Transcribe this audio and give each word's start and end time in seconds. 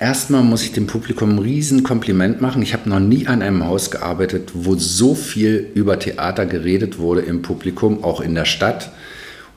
Erstmal 0.00 0.44
muss 0.44 0.62
ich 0.62 0.72
dem 0.72 0.86
Publikum 0.86 1.34
ein 1.34 1.38
Riesenkompliment 1.40 2.40
machen. 2.40 2.62
Ich 2.62 2.72
habe 2.72 2.88
noch 2.88 3.00
nie 3.00 3.26
an 3.26 3.42
einem 3.42 3.66
Haus 3.66 3.90
gearbeitet, 3.90 4.50
wo 4.54 4.76
so 4.76 5.16
viel 5.16 5.72
über 5.74 5.98
Theater 5.98 6.46
geredet 6.46 6.98
wurde 6.98 7.22
im 7.22 7.42
Publikum, 7.42 8.04
auch 8.04 8.20
in 8.20 8.36
der 8.36 8.44
Stadt 8.44 8.92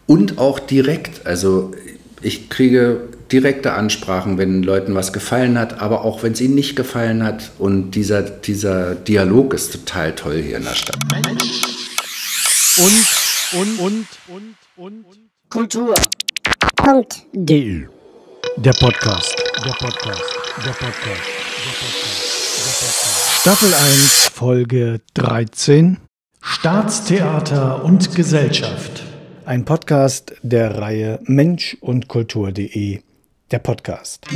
und 0.07 0.39
auch 0.39 0.57
direkt. 0.57 1.27
Also 1.27 1.73
ich 2.23 2.49
kriege 2.49 3.01
direkte 3.31 3.73
Ansprachen, 3.73 4.39
wenn 4.39 4.63
Leuten 4.63 4.95
was 4.95 5.13
gefallen 5.13 5.59
hat, 5.59 5.79
aber 5.79 6.03
auch 6.03 6.23
wenn 6.23 6.33
es 6.33 6.41
ihnen 6.41 6.55
nicht 6.55 6.75
gefallen 6.75 7.23
hat. 7.23 7.51
Und 7.59 7.91
dieser, 7.91 8.23
dieser 8.23 8.95
Dialog 8.95 9.53
ist 9.53 9.71
total 9.71 10.15
toll 10.15 10.41
hier 10.41 10.57
in 10.57 10.63
der 10.63 10.73
Stadt. 10.73 10.97
Und, 12.77 13.07
und, 13.59 13.79
und, 13.79 14.07
und, 14.27 14.55
und. 14.75 15.05
Kultur. 15.49 15.93
Punkt. 16.75 17.27
Der 17.35 18.73
Podcast. 18.73 19.50
Der 19.63 19.73
Podcast. 19.73 20.23
Der 20.65 20.71
Podcast. 20.71 21.05
Der 21.05 21.71
Podcast. 21.71 22.57
Der 22.57 22.71
Podcast. 22.71 23.41
Staffel 23.41 23.73
1, 23.73 24.31
Folge 24.33 25.01
13. 25.13 25.97
Staatstheater 26.41 27.83
und 27.83 28.15
Gesellschaft. 28.15 29.03
Ein 29.45 29.65
Podcast 29.65 30.33
der 30.41 30.79
Reihe 30.79 31.19
Mensch 31.25 31.77
und 31.81 32.07
Kultur.de. 32.07 33.01
Der 33.51 33.59
Podcast. 33.59 34.27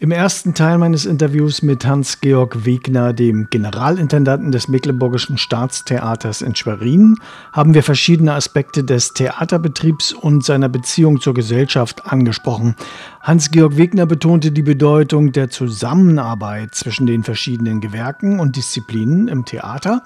Im 0.00 0.10
ersten 0.10 0.54
Teil 0.54 0.78
meines 0.78 1.06
Interviews 1.06 1.62
mit 1.62 1.86
Hans-Georg 1.86 2.64
Wegner, 2.66 3.12
dem 3.12 3.46
Generalintendanten 3.48 4.50
des 4.50 4.66
Mecklenburgischen 4.66 5.38
Staatstheaters 5.38 6.42
in 6.42 6.56
Schwerin, 6.56 7.16
haben 7.52 7.74
wir 7.74 7.84
verschiedene 7.84 8.34
Aspekte 8.34 8.82
des 8.82 9.14
Theaterbetriebs 9.14 10.12
und 10.12 10.44
seiner 10.44 10.68
Beziehung 10.68 11.20
zur 11.20 11.32
Gesellschaft 11.32 12.06
angesprochen. 12.06 12.74
Hans-Georg 13.20 13.76
Wegner 13.76 14.04
betonte 14.04 14.50
die 14.50 14.62
Bedeutung 14.62 15.30
der 15.30 15.48
Zusammenarbeit 15.48 16.74
zwischen 16.74 17.06
den 17.06 17.22
verschiedenen 17.22 17.80
Gewerken 17.80 18.40
und 18.40 18.56
Disziplinen 18.56 19.28
im 19.28 19.44
Theater, 19.44 20.02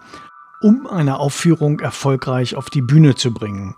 um 0.61 0.87
eine 0.87 1.19
Aufführung 1.19 1.81
erfolgreich 1.81 2.57
auf 2.57 2.69
die 2.69 2.83
Bühne 2.83 3.15
zu 3.15 3.33
bringen. 3.33 3.75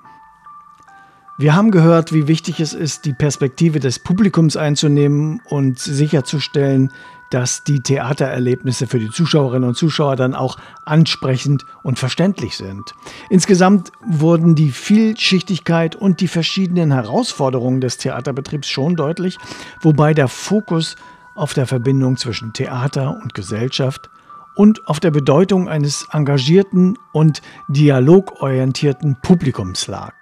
Wir 1.41 1.55
haben 1.55 1.71
gehört, 1.71 2.13
wie 2.13 2.29
wichtig 2.29 2.61
es 2.61 2.75
ist, 2.75 3.07
die 3.07 3.15
Perspektive 3.15 3.81
des 3.81 3.99
Publikums 3.99 4.59
einzunehmen 4.59 5.41
und 5.47 5.79
sicherzustellen, 5.79 6.93
dass 7.31 7.65
die 7.65 7.81
Theatererlebnisse 7.81 8.87
für 8.87 8.99
die 8.99 9.09
Zuschauerinnen 9.09 9.71
und 9.71 9.75
Zuschauer 9.75 10.17
dann 10.17 10.35
auch 10.35 10.59
ansprechend 10.85 11.65
und 11.83 11.99
verständlich 11.99 12.59
sind. 12.59 12.93
Insgesamt 13.31 13.91
wurden 14.07 14.55
die 14.55 14.71
Vielschichtigkeit 14.71 15.97
und 15.97 16.21
die 16.21 16.29
verschiedenen 16.29 16.93
Herausforderungen 16.93 17.81
des 17.81 17.97
Theaterbetriebs 17.97 18.69
schon 18.69 18.95
deutlich, 18.95 19.39
wobei 19.81 20.13
der 20.13 20.29
Fokus 20.29 20.97
auf 21.35 21.55
der 21.55 21.67
Verbindung 21.67 22.19
zwischen 22.19 22.53
Theater 22.53 23.19
und 23.23 23.33
Gesellschaft 23.33 24.11
und 24.57 24.87
auf 24.87 25.01
der 25.01 25.11
Bedeutung 25.11 25.71
eines 25.71 26.07
engagierten 26.13 26.99
und 27.13 27.41
dialogorientierten 27.69 29.17
Publikums 29.23 29.87
lag 29.87 30.13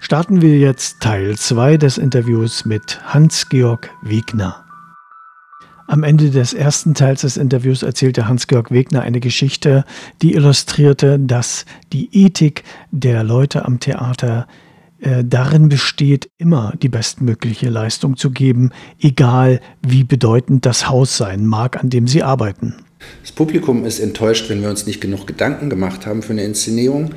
starten 0.00 0.40
wir 0.40 0.58
jetzt 0.58 1.00
Teil 1.00 1.36
2 1.36 1.76
des 1.76 1.98
Interviews 1.98 2.64
mit 2.64 3.00
Hans-Georg 3.04 3.90
Wegner. 4.02 4.64
Am 5.86 6.04
Ende 6.04 6.30
des 6.30 6.54
ersten 6.54 6.94
Teils 6.94 7.20
des 7.20 7.36
Interviews 7.36 7.82
erzählte 7.82 8.26
Hans-Georg 8.26 8.70
Wegner 8.70 9.02
eine 9.02 9.20
Geschichte, 9.20 9.84
die 10.22 10.34
illustrierte, 10.34 11.18
dass 11.18 11.66
die 11.92 12.08
Ethik 12.12 12.64
der 12.90 13.22
Leute 13.22 13.66
am 13.66 13.78
Theater 13.78 14.48
äh, 15.00 15.22
darin 15.22 15.68
besteht, 15.68 16.30
immer 16.38 16.72
die 16.80 16.88
bestmögliche 16.88 17.68
Leistung 17.68 18.16
zu 18.16 18.30
geben, 18.30 18.70
egal 19.00 19.60
wie 19.86 20.04
bedeutend 20.04 20.64
das 20.64 20.88
Haus 20.88 21.16
sein 21.16 21.44
mag, 21.44 21.76
an 21.78 21.90
dem 21.90 22.08
sie 22.08 22.22
arbeiten. 22.22 22.76
Das 23.22 23.32
Publikum 23.32 23.84
ist 23.84 23.98
enttäuscht, 23.98 24.48
wenn 24.48 24.62
wir 24.62 24.70
uns 24.70 24.86
nicht 24.86 25.00
genug 25.00 25.26
Gedanken 25.26 25.68
gemacht 25.68 26.06
haben 26.06 26.22
für 26.22 26.32
eine 26.32 26.44
Inszenierung 26.44 27.14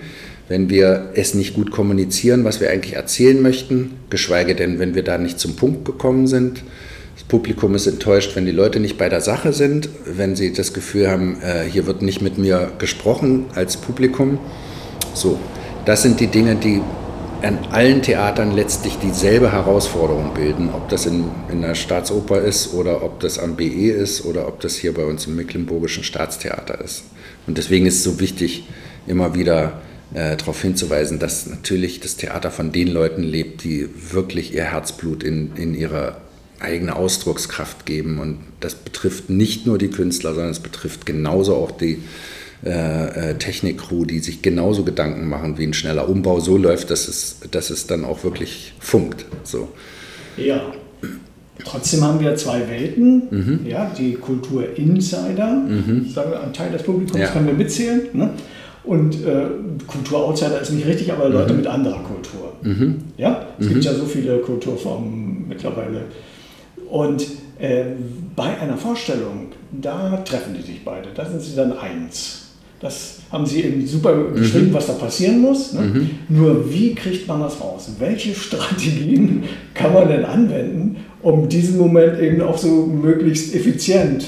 wenn 0.50 0.70
wir 0.70 1.12
es 1.16 1.34
nicht 1.34 1.54
gut 1.54 1.72
kommunizieren, 1.72 2.44
was 2.44 2.60
wir 2.60 2.70
eigentlich 2.70 2.96
erzählen 2.96 3.42
möchten, 3.42 3.92
geschweige 4.10 4.56
denn, 4.56 4.80
wenn 4.80 4.96
wir 4.96 5.04
da 5.04 5.18
nicht 5.18 5.40
zum 5.40 5.56
Punkt 5.56 5.86
gekommen 5.86 6.28
sind. 6.28 6.64
Das 7.16 7.24
Publikum 7.24 7.76
ist 7.76 7.88
enttäuscht, 7.88 8.36
wenn 8.36 8.46
die 8.46 8.52
Leute 8.52 8.80
nicht 8.80 8.98
bei 8.98 9.08
der 9.08 9.22
Sache 9.22 9.54
sind, 9.54 9.88
wenn 10.06 10.36
sie 10.36 10.52
das 10.52 10.74
Gefühl 10.74 11.10
haben, 11.10 11.38
äh, 11.42 11.64
hier 11.70 11.86
wird 11.86 12.02
nicht 12.02 12.22
mit 12.22 12.38
mir 12.38 12.72
gesprochen 12.80 13.46
als 13.56 13.78
Publikum. 13.78 14.40
So, 15.14 15.40
das 15.86 16.02
sind 16.02 16.20
die 16.20 16.28
Dinge, 16.28 16.56
die 16.56 16.82
an 17.44 17.60
allen 17.72 18.02
Theatern 18.02 18.52
letztlich 18.52 18.98
dieselbe 19.00 19.52
Herausforderung 19.52 20.34
bilden, 20.34 20.70
ob 20.74 20.88
das 20.90 21.06
in, 21.06 21.26
in 21.52 21.62
der 21.62 21.76
Staatsoper 21.76 22.42
ist 22.42 22.74
oder 22.74 23.04
ob 23.04 23.20
das 23.20 23.38
am 23.38 23.56
BE 23.56 23.92
ist 23.92 24.26
oder 24.26 24.48
ob 24.48 24.62
das 24.62 24.76
hier 24.76 24.94
bei 24.94 25.04
uns 25.04 25.28
im 25.28 25.36
Mecklenburgischen 25.36 26.04
Staatstheater 26.04 26.80
ist. 26.82 27.04
Und 27.46 27.58
deswegen 27.58 27.86
ist 27.86 27.98
es 27.98 28.04
so 28.04 28.20
wichtig, 28.20 28.68
immer 29.08 29.36
wieder 29.36 29.82
äh, 30.14 30.38
darauf 30.38 30.62
hinzuweisen, 30.62 31.20
dass 31.20 31.48
natürlich 31.48 32.00
das 32.00 32.18
Theater 32.18 32.52
von 32.52 32.72
den 32.72 32.88
Leuten 32.88 33.24
lebt, 33.24 33.64
die 33.64 33.90
wirklich 34.12 34.54
ihr 34.54 34.66
Herzblut 34.66 35.24
in, 35.24 35.56
in 35.56 35.74
ihre 35.74 36.18
eigene 36.60 36.96
Ausdruckskraft 36.96 37.86
geben. 37.86 38.20
Und 38.20 38.40
das 38.60 38.76
betrifft 38.76 39.30
nicht 39.30 39.66
nur 39.66 39.78
die 39.78 39.90
Künstler, 39.90 40.34
sondern 40.34 40.52
es 40.52 40.60
betrifft 40.60 41.06
genauso 41.06 41.56
auch 41.56 41.72
die 41.72 42.00
äh, 42.66 43.32
äh, 43.32 43.38
Technikcrew, 43.38 44.06
die 44.06 44.20
sich 44.20 44.42
genauso 44.42 44.84
Gedanken 44.84 45.28
machen, 45.28 45.58
wie 45.58 45.68
ein 45.68 45.74
schneller 45.74 46.08
Umbau 46.08 46.40
so 46.40 46.58
läuft, 46.58 46.92
dass 46.92 47.08
es, 47.08 47.38
dass 47.52 47.70
es 47.70 47.88
dann 47.88 48.06
auch 48.06 48.24
wirklich 48.24 48.74
funkt. 48.80 49.26
So. 49.44 49.68
Ja. 50.38 50.62
Trotzdem 51.66 52.04
haben 52.04 52.20
wir 52.20 52.36
zwei 52.36 52.68
Welten, 52.70 53.24
mhm. 53.30 53.60
ja, 53.66 53.92
die 53.98 54.14
Kultur-Insider, 54.14 55.54
mhm. 55.54 56.10
sagen 56.10 56.32
wir, 56.32 56.42
ein 56.42 56.54
Teil 56.54 56.72
des 56.72 56.84
Publikums 56.84 57.20
ja. 57.20 57.28
können 57.28 57.48
wir 57.48 57.54
mitzählen. 57.54 58.02
Ne? 58.14 58.30
Und 58.84 59.16
äh, 59.26 59.46
Kultur-Outsider 59.88 60.60
ist 60.60 60.72
nicht 60.72 60.86
richtig, 60.86 61.12
aber 61.12 61.30
Leute 61.30 61.54
mhm. 61.54 61.60
mit 61.60 61.68
anderer 61.68 62.00
Kultur. 62.00 62.54
Mhm. 62.62 63.02
Ja? 63.18 63.48
Es 63.58 63.66
mhm. 63.66 63.74
gibt 63.74 63.86
ja 63.86 63.94
so 63.94 64.06
viele 64.06 64.40
Kulturformen 64.40 65.48
mittlerweile. 65.48 66.02
Und 66.90 67.26
äh, 67.60 67.86
bei 68.36 68.60
einer 68.60 68.78
Vorstellung, 68.78 69.48
da 69.72 70.18
treffen 70.18 70.54
die 70.54 70.62
sich 70.62 70.84
beide, 70.84 71.10
da 71.16 71.26
sind 71.26 71.42
sie 71.42 71.56
dann 71.56 71.78
eins. 71.78 72.40
Das 72.84 73.20
haben 73.32 73.46
Sie 73.46 73.62
eben 73.62 73.88
super 73.88 74.14
beschrieben, 74.14 74.68
mhm. 74.68 74.74
was 74.74 74.88
da 74.88 74.94
passieren 74.94 75.40
muss. 75.40 75.72
Ne? 75.72 75.82
Mhm. 75.82 76.10
Nur 76.28 76.70
wie 76.70 76.94
kriegt 76.94 77.26
man 77.30 77.40
das 77.40 77.62
raus? 77.62 77.90
Welche 77.98 78.36
Strategien 78.36 79.44
kann 79.74 79.94
man 79.94 80.10
denn 80.10 80.26
anwenden, 80.26 80.98
um 81.22 81.48
diesen 81.48 81.78
Moment 81.78 82.20
eben 82.20 82.42
auch 82.42 82.58
so 82.58 82.86
möglichst 82.86 83.56
effizient 83.56 84.26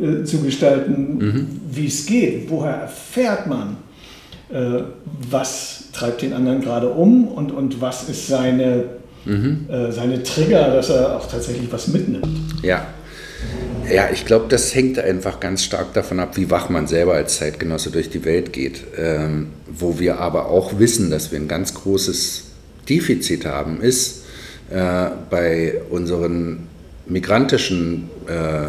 äh, 0.00 0.24
zu 0.24 0.42
gestalten, 0.42 1.18
mhm. 1.18 1.60
wie 1.70 1.86
es 1.86 2.06
geht. 2.06 2.50
Woher 2.50 2.74
erfährt 2.74 3.46
man, 3.46 3.76
äh, 4.50 4.82
was 5.30 5.84
treibt 5.92 6.22
den 6.22 6.32
anderen 6.32 6.60
gerade 6.60 6.88
um 6.88 7.28
und, 7.28 7.52
und 7.52 7.80
was 7.80 8.08
ist 8.08 8.28
seine, 8.28 8.84
mhm. 9.24 9.66
äh, 9.68 9.90
seine 9.92 10.22
Trigger, 10.22 10.72
dass 10.72 10.90
er 10.90 11.16
auch 11.16 11.28
tatsächlich 11.28 11.70
was 11.72 11.88
mitnimmt. 11.88 12.28
Ja. 12.62 12.86
Ja, 13.92 14.08
ich 14.12 14.26
glaube, 14.26 14.46
das 14.48 14.74
hängt 14.74 14.98
einfach 14.98 15.40
ganz 15.40 15.64
stark 15.64 15.94
davon 15.94 16.20
ab, 16.20 16.36
wie 16.36 16.50
wach 16.50 16.68
man 16.68 16.86
selber 16.86 17.14
als 17.14 17.38
Zeitgenosse 17.38 17.90
durch 17.90 18.10
die 18.10 18.24
Welt 18.24 18.52
geht. 18.52 18.84
Ähm, 18.98 19.48
wo 19.66 19.98
wir 19.98 20.18
aber 20.20 20.46
auch 20.46 20.78
wissen, 20.78 21.10
dass 21.10 21.32
wir 21.32 21.38
ein 21.38 21.48
ganz 21.48 21.72
großes 21.72 22.44
Defizit 22.88 23.46
haben, 23.46 23.80
ist 23.80 24.24
äh, 24.70 25.06
bei 25.30 25.80
unseren 25.88 26.66
migrantischen 27.06 28.10
äh, 28.26 28.68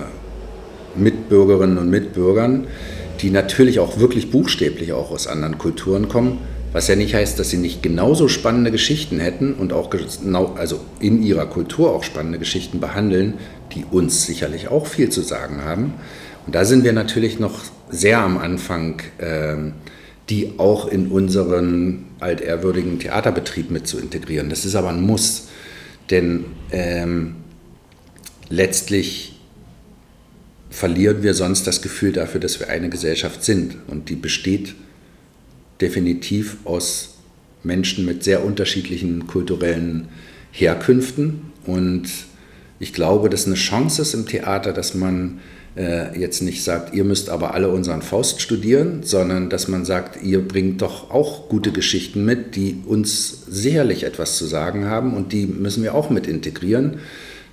Mitbürgerinnen 1.00 1.78
und 1.78 1.90
Mitbürgern, 1.90 2.68
die 3.22 3.32
natürlich 3.32 3.80
auch 3.80 4.00
wirklich 4.00 4.32
buchstäblich 4.32 4.94
auch 4.94 5.12
aus 5.12 5.28
anderen 5.28 5.58
Kulturen 5.58 6.08
kommen, 6.08 6.40
was 6.72 6.88
ja 6.88 6.96
nicht 6.96 7.16
heißt, 7.16 7.40
dass 7.40 7.50
sie 7.50 7.58
nicht 7.58 7.82
genauso 7.82 8.28
spannende 8.28 8.72
Geschichten 8.72 9.20
hätten 9.20 9.54
und 9.54 9.74
auch 9.74 9.90
genau, 9.90 10.54
also 10.56 10.80
in 11.00 11.24
ihrer 11.24 11.48
Kultur 11.48 11.92
auch 11.92 12.04
spannende 12.04 12.38
Geschichten 12.38 12.80
behandeln, 12.80 13.36
die 13.74 13.86
uns 13.90 14.26
sicherlich 14.26 14.68
auch 14.68 14.86
viel 14.86 15.10
zu 15.10 15.22
sagen 15.22 15.64
haben. 15.64 15.94
Und 16.46 16.56
da 16.56 16.66
sind 16.66 16.84
wir 16.84 16.94
natürlich 16.94 17.40
noch 17.40 17.60
sehr 17.90 18.20
am 18.20 18.38
Anfang, 18.38 19.02
äh, 19.18 19.56
die 20.30 20.54
auch 20.58 20.88
in 20.88 21.08
unseren 21.08 22.06
altehrwürdigen 22.20 23.00
Theaterbetrieb 23.00 23.72
mit 23.72 23.88
zu 23.88 24.00
integrieren. 24.00 24.50
Das 24.50 24.64
ist 24.64 24.76
aber 24.76 24.90
ein 24.90 25.02
Muss, 25.02 25.48
denn 26.12 26.46
ähm, 26.72 27.36
letztlich 28.50 29.39
verlieren 30.70 31.24
wir 31.24 31.34
sonst 31.34 31.66
das 31.68 31.82
Gefühl 31.82 32.12
dafür, 32.14 32.40
dass 32.40 32.60
wir 32.60 32.70
eine 32.70 32.90
Gesellschaft 32.90 33.44
sind. 33.44 33.76
Und 33.88 34.10
die 34.10 34.16
besteht 34.16 34.76
definitiv 35.82 36.58
aus 36.66 37.16
Menschen 37.64 38.06
mit 38.06 38.24
sehr 38.24 38.46
unterschiedlichen 38.46 39.28
kulturellen 39.28 40.10
Herkünften. 40.52 41.52
Und 41.66 42.08
ich 42.80 42.94
glaube, 42.94 43.30
dass 43.30 43.46
eine 43.46 43.56
Chance 43.56 44.02
ist 44.02 44.14
im 44.14 44.26
Theater, 44.26 44.72
dass 44.72 44.94
man 44.94 45.40
äh, 45.76 46.18
jetzt 46.20 46.42
nicht 46.42 46.64
sagt, 46.64 46.94
ihr 46.94 47.04
müsst 47.04 47.30
aber 47.30 47.54
alle 47.54 47.70
unseren 47.70 48.02
Faust 48.02 48.42
studieren, 48.42 49.04
sondern 49.04 49.50
dass 49.50 49.68
man 49.68 49.86
sagt, 49.86 50.24
ihr 50.24 50.46
bringt 50.46 50.82
doch 50.82 51.12
auch 51.12 51.50
gute 51.50 51.72
Geschichten 51.72 52.26
mit, 52.26 52.56
die 52.56 52.82
uns 52.86 53.46
sicherlich 53.48 54.04
etwas 54.04 54.38
zu 54.38 54.46
sagen 54.46 54.86
haben 54.86 55.16
und 55.16 55.34
die 55.34 55.46
müssen 55.46 55.84
wir 55.84 55.94
auch 55.96 56.10
mit 56.10 56.28
integrieren. 56.28 57.00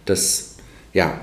Das 0.05 0.57
ja, 0.93 1.21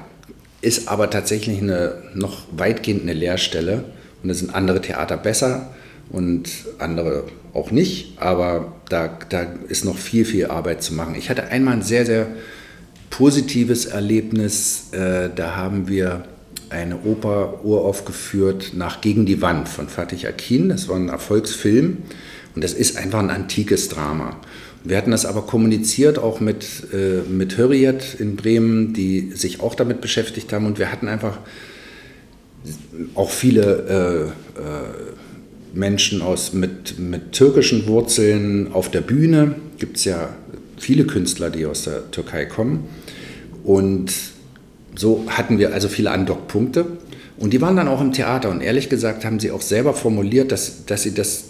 ist 0.64 0.88
aber 0.88 1.10
tatsächlich 1.10 1.62
eine 1.62 1.96
noch 2.14 2.44
weitgehend 2.52 3.04
eine 3.04 3.14
Lehrstelle 3.14 3.84
und 4.22 4.30
da 4.30 4.34
sind 4.34 4.56
andere 4.56 4.82
Theater 4.82 5.18
besser 5.18 5.74
und 6.10 6.50
andere 6.80 7.26
auch 7.54 7.70
nicht, 7.70 8.18
aber 8.20 8.74
da, 8.90 9.20
da 9.30 9.46
ist 9.68 9.84
noch 9.84 9.98
viel, 9.98 10.26
viel 10.26 10.48
Arbeit 10.48 10.82
zu 10.82 10.94
machen. 10.94 11.16
Ich 11.16 11.30
hatte 11.30 11.48
einmal 11.48 11.76
ein 11.76 11.82
sehr, 11.82 12.06
sehr 12.06 12.28
positives 13.10 13.86
Erlebnis, 13.86 14.86
äh, 14.92 15.30
da 15.36 15.56
haben 15.56 15.88
wir 15.88 16.24
eine 16.70 16.98
Oper 17.04 17.64
uraufgeführt 17.64 18.72
nach 18.74 19.02
Gegen 19.02 19.26
die 19.26 19.42
Wand 19.42 19.70
von 19.70 19.88
Fatih 19.88 20.28
Akin. 20.28 20.70
Das 20.70 20.88
war 20.88 20.96
ein 20.96 21.10
Erfolgsfilm 21.10 21.98
und 22.56 22.64
das 22.64 22.74
ist 22.74 22.98
einfach 22.98 23.20
ein 23.20 23.30
antikes 23.30 23.90
Drama. 23.90 24.40
Wir 24.84 24.98
hatten 24.98 25.12
das 25.12 25.26
aber 25.26 25.44
kommuniziert 25.44 26.20
auch 26.20 26.40
mit, 26.40 26.66
äh, 26.94 27.22
mit 27.30 27.58
Hürriyet 27.58 28.16
in 28.20 28.36
Bremen, 28.36 28.94
die 28.94 29.32
sich 29.34 29.62
auch 29.62 29.76
damit 29.76 30.02
beschäftigt 30.02 30.52
haben 30.52 30.66
und 30.66 30.78
wir 30.78 30.92
hatten 30.92 31.08
einfach 31.08 31.40
auch 33.16 33.30
viele 33.30 34.34
äh, 34.58 34.60
äh, 34.60 35.74
Menschen 35.74 36.22
aus, 36.22 36.54
mit, 36.54 37.00
mit 37.00 37.32
türkischen 37.32 37.88
Wurzeln 37.88 38.72
auf 38.74 38.92
der 38.92 39.02
Bühne. 39.02 39.56
Gibt 39.80 39.98
es 39.98 40.06
ja 40.06 40.30
viele 40.78 41.06
Künstler, 41.06 41.50
die 41.50 41.66
aus 41.66 41.84
der 41.84 42.12
Türkei 42.12 42.46
kommen. 42.46 42.88
Und 43.64 44.14
so 44.96 45.26
hatten 45.28 45.58
wir 45.58 45.74
also 45.74 45.88
viele 45.88 46.12
Andockpunkte. 46.12 46.86
Und 47.38 47.52
die 47.54 47.62
waren 47.62 47.76
dann 47.76 47.88
auch 47.88 48.02
im 48.02 48.12
Theater. 48.12 48.50
Und 48.50 48.62
ehrlich 48.62 48.90
gesagt 48.90 49.26
haben 49.26 49.40
sie 49.40 49.52
auch 49.52 49.62
selber 49.62 49.94
formuliert, 49.94 50.52
dass, 50.52 50.86
dass, 50.86 51.04
sie, 51.04 51.14
das, 51.14 51.46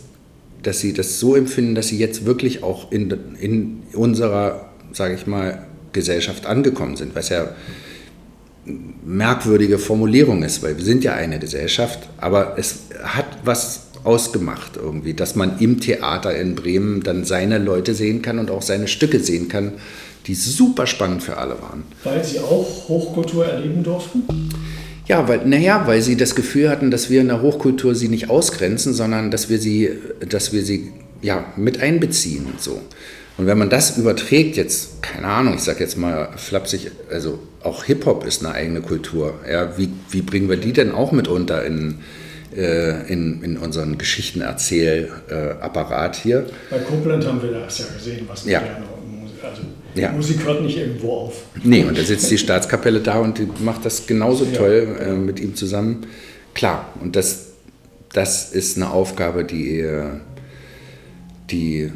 dass 0.64 0.80
sie 0.80 0.94
das 0.94 1.20
so 1.20 1.36
empfinden, 1.36 1.76
dass 1.76 1.90
sie 1.90 1.98
jetzt 1.98 2.26
wirklich 2.26 2.64
auch 2.64 2.92
in, 2.92 3.14
in 3.40 3.84
unserer, 3.94 4.70
sage 4.92 5.16
ich 5.16 5.28
mal, 5.28 5.68
Gesellschaft 5.92 6.46
angekommen 6.46 6.96
sind. 6.96 7.16
Was 7.16 7.30
ja 7.30 7.50
merkwürdige 9.06 9.78
Formulierung 9.78 10.44
ist, 10.44 10.64
weil 10.64 10.78
wir 10.78 10.84
sind 10.84 11.04
ja 11.04 11.14
eine 11.14 11.40
Gesellschaft, 11.40 12.08
aber 12.18 12.56
es 12.58 12.84
hat 13.04 13.26
was 13.44 13.88
ausgemacht 14.04 14.78
irgendwie, 14.78 15.14
dass 15.14 15.36
man 15.36 15.60
im 15.60 15.80
Theater 15.80 16.36
in 16.36 16.56
Bremen 16.56 17.04
dann 17.04 17.26
seine 17.26 17.58
Leute 17.58 17.94
sehen 17.94 18.22
kann 18.22 18.40
und 18.40 18.52
auch 18.52 18.62
seine 18.62 18.88
Stücke 18.88 19.20
sehen 19.20 19.48
kann, 19.48 19.74
die 20.28 20.36
super 20.36 20.88
spannend 20.88 21.24
für 21.24 21.38
alle 21.38 21.62
waren. 21.62 21.84
Weil 22.04 22.24
Sie 22.24 22.40
auch 22.40 22.88
Hochkultur 22.88 23.46
erleben 23.46 23.84
durften? 23.84 24.24
Ja, 25.14 25.28
weil, 25.28 25.46
naja, 25.46 25.84
weil 25.86 26.02
sie 26.02 26.18
das 26.18 26.34
Gefühl 26.34 26.72
hatten, 26.72 26.90
dass 26.90 27.12
wir 27.12 27.22
in 27.22 27.28
der 27.28 27.44
Hochkultur 27.44 27.94
sie 27.94 28.08
nicht 28.08 28.32
ausgrenzen, 28.32 28.96
sondern 28.96 29.30
dass 29.30 29.48
wir 29.48 29.60
sie, 29.60 29.92
dass 30.28 30.54
wir 30.54 30.64
sie 30.64 30.92
ja, 31.22 31.46
mit 31.56 31.84
einbeziehen. 31.84 32.48
So. 32.58 32.82
Und 33.38 33.46
wenn 33.46 33.60
man 33.60 33.70
das 33.70 33.96
überträgt, 33.96 34.58
jetzt, 34.58 35.04
keine 35.04 35.28
Ahnung, 35.28 35.54
ich 35.54 35.62
sage 35.62 35.82
jetzt 35.82 36.00
mal 36.00 36.30
flapsig, 36.36 36.90
also 37.12 37.38
auch 37.62 37.84
Hip-Hop 37.84 38.26
ist 38.26 38.44
eine 38.44 38.56
eigene 38.56 38.82
Kultur. 38.82 39.36
Ja, 39.48 39.78
wie, 39.78 39.90
wie 40.10 40.24
bringen 40.24 40.50
wir 40.50 40.58
die 40.58 40.74
denn 40.74 40.92
auch 40.92 41.12
mit 41.12 41.28
unter 41.28 41.64
in, 41.64 42.00
äh, 42.58 43.08
in, 43.08 43.44
in 43.44 43.60
unseren 43.60 44.00
Geschichtenerzählapparat 44.00 46.16
hier? 46.16 46.48
Bei 46.72 46.80
Koblenz 46.80 47.28
haben 47.28 47.40
wir 47.40 47.52
das 47.52 47.78
ja 47.78 47.86
gesehen, 47.96 48.26
was 48.28 48.46
ja. 48.46 48.64
also 49.44 49.62
ja. 49.96 50.12
Musik 50.12 50.44
hört 50.46 50.62
nicht 50.62 50.78
irgendwo 50.78 51.14
auf. 51.14 51.44
Nee, 51.64 51.84
und 51.84 51.98
da 51.98 52.04
sitzt 52.04 52.30
die 52.32 52.38
Staatskapelle 52.38 53.00
da 53.00 53.20
und 53.20 53.38
die 53.38 53.48
macht 53.60 53.86
das 53.86 54.08
genauso 54.08 54.46
ja. 54.46 54.52
toll 54.52 54.98
äh, 55.00 55.14
mit 55.14 55.40
ihm 55.40 55.56
zusammen. 55.56 56.06
Klar, 56.54 56.94
und 57.02 57.16
das, 57.16 57.48
das 58.14 58.52
ist 58.52 58.78
eine 58.78 58.92
Aufgabe, 58.92 59.44
die, 59.44 59.80
äh, 59.80 60.06
die, 61.50 61.92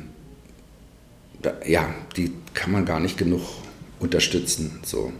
ja, 1.65 1.89
die 2.15 2.31
kann 2.53 2.71
man 2.71 2.85
gar 2.85 2.99
nicht 2.99 3.17
genug 3.17 3.41
unterstützen. 3.99 4.79
So. 4.83 5.11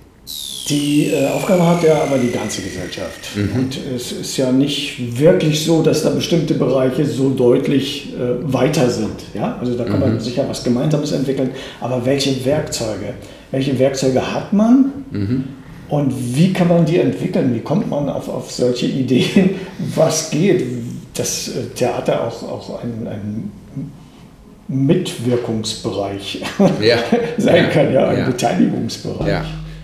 Die 0.69 1.07
äh, 1.07 1.27
Aufgabe 1.27 1.65
hat 1.65 1.83
ja 1.83 2.03
aber 2.03 2.17
die 2.17 2.31
ganze 2.31 2.61
Gesellschaft. 2.61 3.35
Mhm. 3.35 3.51
Und 3.55 3.79
es 3.95 4.11
ist 4.11 4.35
ja 4.35 4.51
nicht 4.51 5.17
wirklich 5.17 5.63
so, 5.63 5.81
dass 5.81 6.03
da 6.03 6.09
bestimmte 6.09 6.55
Bereiche 6.55 7.05
so 7.05 7.29
deutlich 7.29 8.13
äh, 8.13 8.51
weiter 8.51 8.89
sind. 8.89 9.23
Ja? 9.33 9.57
Also 9.59 9.77
da 9.77 9.85
kann 9.85 9.99
mhm. 9.99 10.01
man 10.01 10.19
sicher 10.19 10.45
was 10.47 10.63
Gemeinsames 10.63 11.13
entwickeln. 11.13 11.51
Aber 11.79 12.05
welche 12.05 12.43
Werkzeuge? 12.43 13.13
Welche 13.51 13.79
Werkzeuge 13.79 14.33
hat 14.33 14.51
man? 14.51 14.91
Mhm. 15.11 15.43
Und 15.87 16.13
wie 16.35 16.51
kann 16.51 16.67
man 16.67 16.85
die 16.85 16.97
entwickeln? 16.97 17.55
Wie 17.55 17.61
kommt 17.61 17.89
man 17.89 18.09
auf, 18.09 18.27
auf 18.27 18.51
solche 18.51 18.87
Ideen? 18.87 19.51
Was 19.95 20.29
geht? 20.29 20.65
Das 21.13 21.47
äh, 21.47 21.67
Theater 21.73 22.27
auch, 22.27 22.43
auch 22.43 22.83
ein, 22.83 23.07
ein 23.07 23.51
Mitwirkungsbereich 24.67 26.41
ja. 26.81 26.97
sein 27.37 27.69
kann, 27.69 27.93
ja, 27.93 28.09
ein 28.09 28.19
ja. 28.19 28.25
Beteiligungsbereich. 28.25 29.27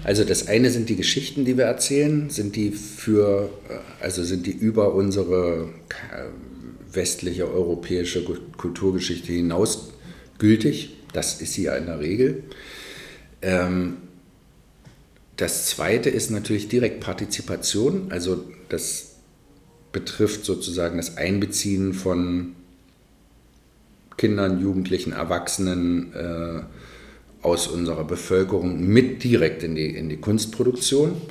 Also 0.04 0.24
das 0.26 0.48
eine 0.48 0.70
sind 0.70 0.90
die 0.90 0.96
Geschichten, 0.96 1.46
die 1.46 1.58
wir 1.58 1.66
erzählen, 1.66 2.30
sind 2.30 2.56
die 2.56 2.72
für, 2.72 3.50
äh, 3.70 4.04
also 4.04 4.24
sind 4.24 4.46
die 4.46 4.52
über 4.52 4.94
unsere 4.94 5.70
äh, 6.12 6.94
westliche 6.94 7.50
europäische 7.50 8.24
Kulturgeschichte 8.24 9.32
hinaus 9.32 9.94
gültig. 10.38 10.98
Das 11.14 11.42
ist 11.42 11.54
sie 11.54 11.64
ja 11.64 11.76
in 11.76 11.86
der 11.86 12.00
Regel. 12.00 12.44
Ähm, 13.42 13.98
das 15.38 15.68
zweite 15.68 16.10
ist 16.10 16.30
natürlich 16.32 16.68
direkt 16.68 17.00
Partizipation, 17.00 18.12
also 18.12 18.44
das 18.70 19.16
betrifft 19.92 20.46
sozusagen 20.46 20.98
das 20.98 21.18
Einbeziehen 21.18 21.94
von 21.94 22.56
Kindern, 24.18 24.62
Jugendlichen, 24.62 25.14
Erwachsenen, 25.14 26.14
äh, 26.14 26.62
aus 27.44 27.68
unserer 27.68 28.06
Bevölkerung 28.06 28.86
mit 28.86 29.24
direkt 29.24 29.64
in 29.64 29.76
die, 29.76 29.96
in 29.96 30.10
die 30.10 30.18
Kunstproduktion. 30.18 31.22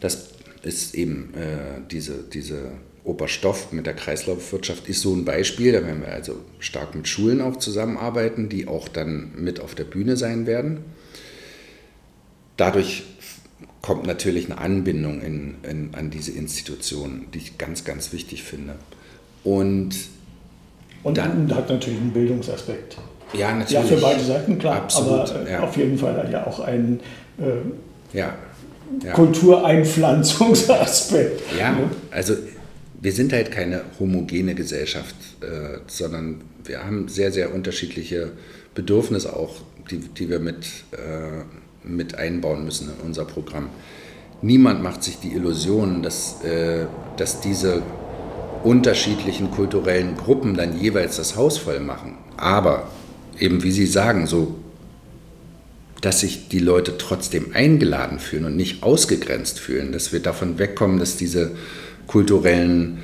Das 0.00 0.30
ist 0.62 0.94
eben 0.94 1.34
äh, 1.34 1.80
diese, 1.90 2.22
diese 2.22 2.72
Oberstoff 3.04 3.72
mit 3.72 3.86
der 3.86 3.94
Kreislaufwirtschaft 3.94 4.88
ist 4.88 5.00
so 5.00 5.14
ein 5.14 5.24
Beispiel. 5.24 5.72
Da 5.72 5.84
werden 5.84 6.00
wir 6.00 6.12
also 6.12 6.40
stark 6.58 6.94
mit 6.94 7.06
Schulen 7.08 7.40
auch 7.40 7.56
zusammenarbeiten, 7.56 8.48
die 8.48 8.66
auch 8.66 8.88
dann 8.88 9.32
mit 9.36 9.60
auf 9.60 9.74
der 9.74 9.84
Bühne 9.84 10.16
sein 10.16 10.46
werden. 10.46 10.84
Dadurch 12.56 13.04
kommt 13.82 14.06
natürlich 14.06 14.46
eine 14.46 14.58
Anbindung 14.58 15.22
in, 15.22 15.54
in, 15.62 15.94
an 15.94 16.10
diese 16.10 16.32
Institutionen, 16.32 17.26
die 17.32 17.38
ich 17.38 17.58
ganz, 17.58 17.84
ganz 17.84 18.12
wichtig 18.12 18.42
finde. 18.42 18.74
Und, 19.44 19.94
Und 21.04 21.18
dann 21.18 21.54
hat 21.54 21.68
natürlich 21.68 22.00
einen 22.00 22.12
Bildungsaspekt. 22.12 22.96
Ja, 23.32 23.52
natürlich. 23.52 23.72
Ja, 23.72 23.82
für 23.82 23.96
beide 23.96 24.22
Seiten, 24.22 24.58
klar. 24.58 24.76
Absolut, 24.76 25.30
aber 25.30 25.50
ja. 25.50 25.60
auf 25.60 25.76
jeden 25.76 25.98
Fall 25.98 26.28
ja 26.30 26.46
auch 26.46 26.60
ein 26.60 27.00
äh, 27.38 28.16
ja, 28.16 28.34
ja. 29.02 29.12
Kultureinpflanzungsaspekt. 29.12 31.42
Ja, 31.58 31.72
ne? 31.72 31.90
also 32.10 32.34
wir 33.00 33.12
sind 33.12 33.32
halt 33.32 33.50
keine 33.50 33.80
homogene 33.98 34.54
Gesellschaft, 34.54 35.16
äh, 35.40 35.78
sondern 35.86 36.42
wir 36.64 36.84
haben 36.84 37.08
sehr, 37.08 37.32
sehr 37.32 37.54
unterschiedliche 37.54 38.32
Bedürfnisse 38.74 39.34
auch, 39.34 39.54
die, 39.90 39.98
die 39.98 40.28
wir 40.28 40.38
mit, 40.38 40.66
äh, 40.92 41.42
mit 41.86 42.16
einbauen 42.16 42.64
müssen 42.64 42.88
in 42.88 43.06
unser 43.06 43.24
Programm. 43.24 43.70
Niemand 44.42 44.82
macht 44.82 45.02
sich 45.02 45.18
die 45.18 45.32
Illusion, 45.32 46.02
dass, 46.02 46.44
äh, 46.44 46.84
dass 47.16 47.40
diese 47.40 47.80
unterschiedlichen 48.64 49.50
kulturellen 49.50 50.14
Gruppen 50.16 50.54
dann 50.54 50.78
jeweils 50.78 51.16
das 51.16 51.36
Haus 51.36 51.56
voll 51.58 51.80
machen. 51.80 52.18
Aber 52.36 52.88
eben 53.38 53.62
wie 53.62 53.72
Sie 53.72 53.86
sagen, 53.86 54.26
so, 54.26 54.56
dass 56.00 56.20
sich 56.20 56.48
die 56.48 56.58
Leute 56.58 56.98
trotzdem 56.98 57.54
eingeladen 57.54 58.18
fühlen 58.18 58.44
und 58.44 58.56
nicht 58.56 58.82
ausgegrenzt 58.82 59.58
fühlen, 59.58 59.92
dass 59.92 60.12
wir 60.12 60.20
davon 60.20 60.58
wegkommen, 60.58 60.98
dass 60.98 61.16
diese 61.16 61.52
kulturellen, 62.06 62.98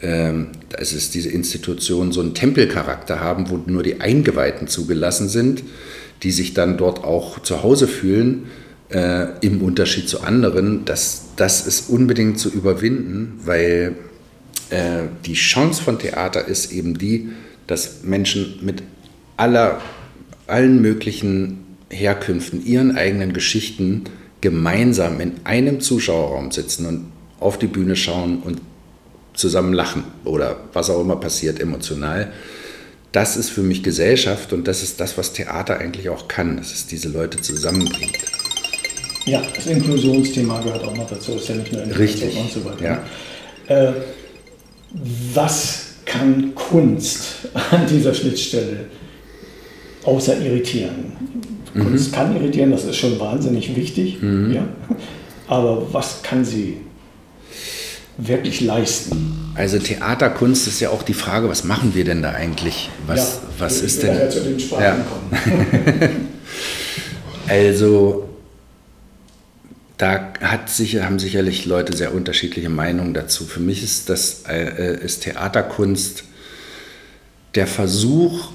ähm, 0.00 0.48
dass 0.70 0.92
es 0.92 1.10
diese 1.10 1.30
Institutionen 1.30 2.12
so 2.12 2.20
einen 2.20 2.34
Tempelcharakter 2.34 3.20
haben, 3.20 3.50
wo 3.50 3.58
nur 3.66 3.82
die 3.82 4.00
Eingeweihten 4.00 4.68
zugelassen 4.68 5.28
sind, 5.28 5.62
die 6.22 6.30
sich 6.30 6.54
dann 6.54 6.78
dort 6.78 7.04
auch 7.04 7.40
zu 7.40 7.62
Hause 7.62 7.88
fühlen, 7.88 8.44
äh, 8.88 9.26
im 9.40 9.62
Unterschied 9.62 10.08
zu 10.08 10.20
anderen, 10.20 10.84
dass 10.84 11.24
das 11.36 11.66
ist 11.66 11.90
unbedingt 11.90 12.38
zu 12.38 12.48
überwinden, 12.48 13.40
weil 13.44 13.96
äh, 14.70 15.02
die 15.24 15.34
Chance 15.34 15.82
von 15.82 15.98
Theater 15.98 16.46
ist 16.46 16.72
eben 16.72 16.96
die, 16.96 17.30
dass 17.66 18.02
Menschen 18.04 18.60
mit 18.62 18.82
aller, 19.36 19.80
allen 20.46 20.80
möglichen 20.80 21.76
Herkünften, 21.90 22.64
ihren 22.64 22.96
eigenen 22.96 23.32
Geschichten 23.32 24.04
gemeinsam 24.40 25.20
in 25.20 25.32
einem 25.44 25.80
Zuschauerraum 25.80 26.50
sitzen 26.50 26.86
und 26.86 27.12
auf 27.40 27.58
die 27.58 27.66
Bühne 27.66 27.96
schauen 27.96 28.42
und 28.42 28.60
zusammen 29.34 29.72
lachen 29.72 30.04
oder 30.24 30.56
was 30.72 30.90
auch 30.90 31.00
immer 31.00 31.16
passiert 31.16 31.60
emotional. 31.60 32.32
Das 33.12 33.36
ist 33.36 33.50
für 33.50 33.62
mich 33.62 33.82
Gesellschaft 33.82 34.52
und 34.52 34.66
das 34.66 34.82
ist 34.82 35.00
das, 35.00 35.16
was 35.16 35.32
Theater 35.32 35.78
eigentlich 35.78 36.08
auch 36.08 36.28
kann, 36.28 36.56
dass 36.56 36.72
es 36.72 36.86
diese 36.86 37.08
Leute 37.08 37.40
zusammenbringt. 37.40 38.18
Ja, 39.26 39.42
das 39.54 39.66
Inklusionsthema 39.66 40.60
gehört 40.60 40.84
auch 40.84 40.96
noch 40.96 41.08
dazu, 41.08 41.32
ist 41.32 41.48
ja 41.48 41.56
nicht 41.56 41.72
nur 41.72 41.82
Richtig. 41.98 42.36
und 42.36 42.50
so 42.50 42.64
weiter. 42.64 42.84
Ja. 43.68 43.86
Äh, 43.88 43.92
was 45.34 45.86
kann 46.04 46.54
Kunst 46.54 47.48
an 47.70 47.86
dieser 47.88 48.14
Schnittstelle 48.14 48.86
außer 50.06 50.38
irritieren? 50.40 51.12
Kunst 51.74 52.12
kann 52.12 52.34
irritieren, 52.34 52.70
das 52.70 52.84
ist 52.84 52.96
schon 52.96 53.18
wahnsinnig 53.20 53.76
wichtig. 53.76 54.16
Ja. 54.22 54.66
Aber 55.46 55.92
was 55.92 56.22
kann 56.22 56.44
sie 56.44 56.78
wirklich 58.16 58.62
leisten? 58.62 59.52
Also 59.54 59.78
Theaterkunst 59.78 60.66
ist 60.68 60.80
ja 60.80 60.88
auch 60.90 61.02
die 61.02 61.12
Frage, 61.14 61.48
was 61.50 61.64
machen 61.64 61.94
wir 61.94 62.04
denn 62.04 62.22
da 62.22 62.30
eigentlich? 62.30 62.88
Was, 63.06 63.18
Ja, 63.18 63.48
was 63.58 63.80
ist 63.82 64.02
denn? 64.02 64.30
zu 64.30 64.40
den 64.40 64.58
Sprachen 64.58 64.82
Ja. 64.82 64.96
kommen. 64.96 66.10
Also 67.48 68.28
da 69.98 70.32
hat 70.40 70.68
sicher, 70.68 71.04
haben 71.04 71.18
sicherlich 71.18 71.64
Leute 71.64 71.96
sehr 71.96 72.12
unterschiedliche 72.12 72.68
Meinungen 72.68 73.14
dazu. 73.14 73.44
Für 73.44 73.60
mich 73.60 73.82
ist 73.84 74.08
das 74.10 74.42
äh, 74.48 74.96
ist 75.02 75.22
Theaterkunst 75.22 76.24
der 77.54 77.66
Versuch, 77.66 78.48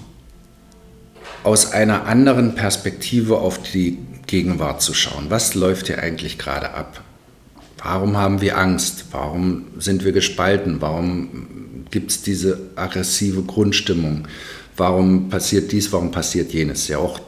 aus 1.43 1.71
einer 1.71 2.05
anderen 2.05 2.55
Perspektive 2.55 3.37
auf 3.37 3.61
die 3.61 3.97
Gegenwart 4.27 4.81
zu 4.81 4.93
schauen. 4.93 5.25
Was 5.29 5.55
läuft 5.55 5.87
hier 5.87 5.99
eigentlich 5.99 6.37
gerade 6.37 6.71
ab? 6.71 7.03
Warum 7.83 8.15
haben 8.15 8.41
wir 8.41 8.57
Angst? 8.57 9.05
Warum 9.11 9.65
sind 9.77 10.05
wir 10.05 10.11
gespalten? 10.11 10.81
Warum 10.81 11.85
gibt 11.89 12.11
es 12.11 12.21
diese 12.21 12.59
aggressive 12.75 13.41
Grundstimmung? 13.41 14.27
Warum 14.77 15.29
passiert 15.29 15.71
dies? 15.71 15.91
Warum 15.91 16.11
passiert 16.11 16.53
jenes? 16.53 16.87
Ja 16.87 16.99
auch 16.99 17.19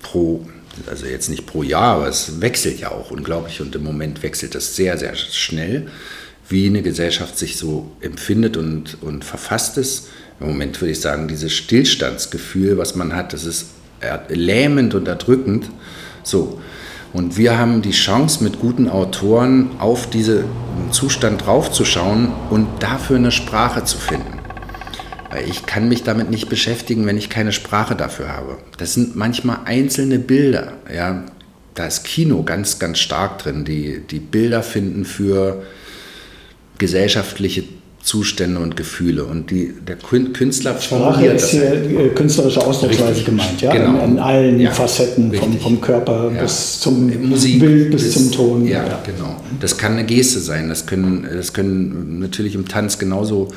pro, 0.00 0.46
also 0.86 1.06
jetzt 1.06 1.30
nicht 1.30 1.46
pro 1.46 1.62
Jahr, 1.62 1.96
aber 1.96 2.08
es 2.08 2.40
wechselt 2.40 2.78
ja 2.78 2.90
auch 2.90 3.10
unglaublich 3.10 3.60
und 3.60 3.74
im 3.74 3.84
Moment 3.84 4.22
wechselt 4.22 4.54
es 4.54 4.76
sehr, 4.76 4.98
sehr 4.98 5.16
schnell, 5.16 5.88
wie 6.48 6.66
eine 6.66 6.82
Gesellschaft 6.82 7.38
sich 7.38 7.56
so 7.56 7.90
empfindet 8.00 8.56
und, 8.56 9.02
und 9.02 9.24
verfasst 9.24 9.78
ist. 9.78 10.08
Im 10.40 10.48
Moment 10.48 10.80
würde 10.80 10.92
ich 10.92 11.00
sagen, 11.00 11.28
dieses 11.28 11.52
Stillstandsgefühl, 11.52 12.78
was 12.78 12.94
man 12.94 13.14
hat, 13.14 13.32
das 13.32 13.44
ist 13.44 13.66
lähmend 14.28 14.94
und 14.94 15.08
erdrückend. 15.08 15.70
So. 16.22 16.60
Und 17.12 17.36
wir 17.36 17.58
haben 17.58 17.82
die 17.82 17.92
Chance, 17.92 18.44
mit 18.44 18.60
guten 18.60 18.88
Autoren 18.88 19.70
auf 19.78 20.08
diesen 20.10 20.44
Zustand 20.90 21.46
draufzuschauen 21.46 22.32
und 22.50 22.68
dafür 22.80 23.16
eine 23.16 23.30
Sprache 23.30 23.84
zu 23.84 23.96
finden. 23.96 24.38
Weil 25.30 25.48
ich 25.48 25.66
kann 25.66 25.88
mich 25.88 26.02
damit 26.04 26.30
nicht 26.30 26.48
beschäftigen, 26.48 27.06
wenn 27.06 27.16
ich 27.16 27.30
keine 27.30 27.52
Sprache 27.52 27.96
dafür 27.96 28.28
habe. 28.28 28.58
Das 28.76 28.94
sind 28.94 29.16
manchmal 29.16 29.60
einzelne 29.64 30.18
Bilder. 30.18 30.74
Ja, 30.94 31.24
da 31.74 31.86
ist 31.86 32.04
Kino 32.04 32.42
ganz, 32.42 32.78
ganz 32.78 32.98
stark 32.98 33.38
drin. 33.38 33.64
Die, 33.64 34.00
die 34.00 34.20
Bilder 34.20 34.62
finden 34.62 35.04
für 35.04 35.62
gesellschaftliche 36.78 37.64
Zustände 38.02 38.60
und 38.60 38.76
Gefühle. 38.76 39.24
Und 39.24 39.50
die, 39.50 39.72
der 39.86 39.98
Kün- 39.98 40.32
Künstler 40.32 40.80
Sprache 40.80 41.26
ist 41.26 41.50
hier 41.50 41.72
äh, 41.72 42.08
künstlerische 42.14 42.60
Ausdrucksweise 42.64 43.08
Richtig, 43.10 43.26
gemeint, 43.26 43.60
ja? 43.60 43.72
genau. 43.72 44.02
In, 44.04 44.12
in 44.12 44.18
allen 44.18 44.60
Ja, 44.60 44.70
Facetten, 44.70 45.32
vom, 45.34 45.58
vom 45.58 45.80
Körper 45.80 46.30
Ja. 46.34 46.42
bis 46.42 46.80
zum 46.80 47.28
Musik 47.28 47.60
Bild, 47.60 47.90
bis, 47.90 48.12
zum 48.14 48.30
Ton. 48.32 48.66
Ja, 48.66 49.00
genau. 49.04 49.36
Das 49.60 49.76
kann 49.76 49.92
eine 49.92 50.04
Geste 50.06 50.38
sein. 50.40 50.68
Das 50.68 50.86
können, 50.86 51.26
das 51.36 51.52
können 51.52 52.18
natürlich 52.20 52.54
im 52.54 52.66
Tanz 52.68 52.98
genauso 52.98 53.48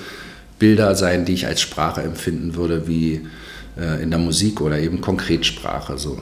Bilder 0.60 0.96
sein, 0.96 1.26
die 1.26 1.34
ich 1.34 1.48
als 1.48 1.62
Sprache 1.62 2.02
empfinden 2.02 2.56
würde, 2.56 2.88
wie 2.88 3.22
äh, 3.80 4.04
in 4.04 4.10
der 4.10 4.20
Musik 4.20 4.60
oder 4.62 4.80
eben 4.80 5.02
Konkretsprache. 5.02 5.98
So. 5.98 6.20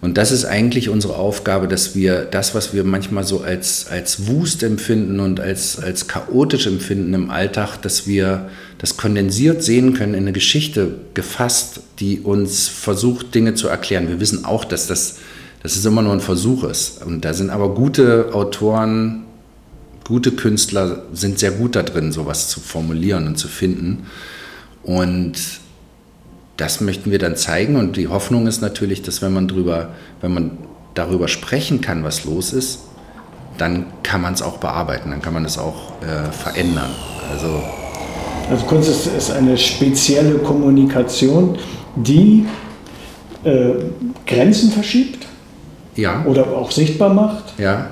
Und 0.00 0.18
das 0.18 0.32
ist 0.32 0.44
eigentlich 0.44 0.90
unsere 0.90 1.16
Aufgabe, 1.16 1.66
dass 1.66 1.94
wir 1.94 2.26
das, 2.26 2.54
was 2.54 2.74
wir 2.74 2.84
manchmal 2.84 3.24
so 3.24 3.40
als, 3.40 3.86
als 3.86 4.26
Wust 4.26 4.62
empfinden 4.62 5.18
und 5.18 5.40
als, 5.40 5.78
als 5.78 6.08
chaotisch 6.08 6.66
empfinden 6.66 7.14
im 7.14 7.30
Alltag, 7.30 7.78
dass 7.78 8.06
wir 8.06 8.50
das 8.78 8.98
kondensiert 8.98 9.62
sehen 9.62 9.94
können 9.94 10.12
in 10.12 10.24
eine 10.24 10.32
Geschichte 10.32 10.96
gefasst, 11.14 11.80
die 12.00 12.20
uns 12.20 12.68
versucht, 12.68 13.34
Dinge 13.34 13.54
zu 13.54 13.68
erklären. 13.68 14.08
Wir 14.08 14.20
wissen 14.20 14.44
auch, 14.44 14.66
dass 14.66 14.86
das, 14.86 15.16
dass 15.62 15.74
es 15.74 15.84
immer 15.86 16.02
nur 16.02 16.12
ein 16.12 16.20
Versuch 16.20 16.64
ist. 16.64 17.02
Und 17.02 17.24
da 17.24 17.32
sind 17.32 17.48
aber 17.48 17.74
gute 17.74 18.34
Autoren, 18.34 19.24
gute 20.04 20.32
Künstler 20.32 21.04
sind 21.14 21.38
sehr 21.38 21.52
gut 21.52 21.76
da 21.76 21.82
drin, 21.82 22.12
sowas 22.12 22.48
zu 22.50 22.60
formulieren 22.60 23.26
und 23.26 23.38
zu 23.38 23.48
finden. 23.48 24.06
Und 24.82 25.32
das 26.56 26.80
möchten 26.80 27.10
wir 27.10 27.18
dann 27.18 27.36
zeigen. 27.36 27.76
Und 27.76 27.96
die 27.96 28.08
Hoffnung 28.08 28.46
ist 28.46 28.60
natürlich, 28.62 29.02
dass 29.02 29.22
wenn 29.22 29.32
man 29.32 29.48
drüber, 29.48 29.90
wenn 30.20 30.32
man 30.34 30.58
darüber 30.94 31.28
sprechen 31.28 31.80
kann, 31.80 32.04
was 32.04 32.24
los 32.24 32.52
ist, 32.52 32.80
dann 33.58 33.86
kann 34.02 34.20
man 34.20 34.34
es 34.34 34.42
auch 34.42 34.58
bearbeiten, 34.58 35.10
dann 35.10 35.22
kann 35.22 35.32
man 35.34 35.44
es 35.44 35.58
auch 35.58 35.92
äh, 36.02 36.30
verändern. 36.32 36.90
Also 37.32 37.62
Also 38.50 38.64
Kunst 38.66 38.88
ist, 38.90 39.06
ist 39.06 39.30
eine 39.30 39.56
spezielle 39.56 40.38
Kommunikation, 40.38 41.56
die 41.96 42.46
äh, 43.44 43.70
Grenzen 44.26 44.70
verschiebt 44.70 45.26
ja, 45.96 46.24
oder 46.26 46.48
auch 46.48 46.70
sichtbar 46.70 47.12
macht. 47.12 47.58
ja, 47.58 47.90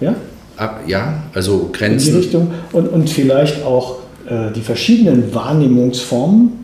Ja? 0.00 0.14
ab, 0.56 0.80
ja, 0.86 1.22
also 1.32 1.60
in 1.60 1.72
die 1.72 1.78
Grenzen. 1.78 2.16
Richtung 2.16 2.50
und, 2.72 2.88
und 2.88 3.08
vielleicht 3.08 3.64
auch 3.64 3.98
äh, 4.28 4.50
die 4.52 4.60
verschiedenen 4.60 5.34
Wahrnehmungsformen 5.34 6.61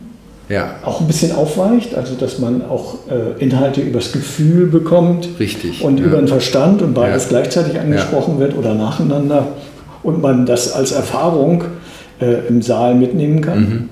Ja, 0.49 0.79
auch 0.83 0.99
ein 0.99 1.05
bisschen 1.07 1.31
aufweicht, 1.31 1.93
also 1.93 2.15
dass 2.15 2.39
man 2.39 2.63
auch 2.65 2.95
äh, 3.09 3.39
Inhalte 3.39 3.81
übers 3.81 4.11
Gefühl 4.11 4.65
bekommt 4.65 5.29
Richtig, 5.39 5.83
und 5.83 5.99
ja. 5.99 6.05
über 6.05 6.17
den 6.17 6.27
Verstand 6.27 6.81
und 6.81 6.95
beides 6.95 7.25
Ja. 7.25 7.29
gleichzeitig 7.29 7.79
angesprochen 7.79 8.39
wird 8.39 8.57
oder 8.57 8.73
nacheinander 8.73 9.49
und 10.01 10.21
man 10.21 10.47
das 10.47 10.73
als 10.73 10.91
Erfahrung 10.91 11.65
äh, 12.19 12.47
im 12.47 12.63
Saal 12.63 12.95
mitnehmen 12.95 13.41
kann. 13.41 13.59
Mhm. 13.59 13.89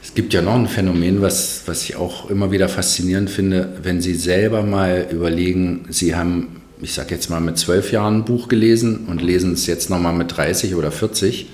Es 0.00 0.14
gibt 0.14 0.32
ja 0.32 0.42
noch 0.42 0.54
ein 0.54 0.68
Phänomen, 0.68 1.22
was, 1.22 1.62
was 1.66 1.82
ich 1.82 1.96
auch 1.96 2.30
immer 2.30 2.52
wieder 2.52 2.68
faszinierend 2.68 3.28
finde, 3.28 3.70
wenn 3.82 4.00
Sie 4.00 4.14
selber 4.14 4.62
mal 4.62 5.08
überlegen, 5.10 5.86
Sie 5.90 6.14
haben, 6.14 6.62
ich 6.80 6.94
sage 6.94 7.12
jetzt 7.16 7.30
mal, 7.30 7.40
mit 7.40 7.58
zwölf 7.58 7.90
Jahren 7.90 8.18
ein 8.18 8.24
Buch 8.24 8.46
gelesen 8.46 9.06
und 9.10 9.20
lesen 9.22 9.54
es 9.54 9.66
jetzt 9.66 9.90
nochmal 9.90 10.12
mit 10.12 10.36
30 10.36 10.76
oder 10.76 10.92
40. 10.92 11.48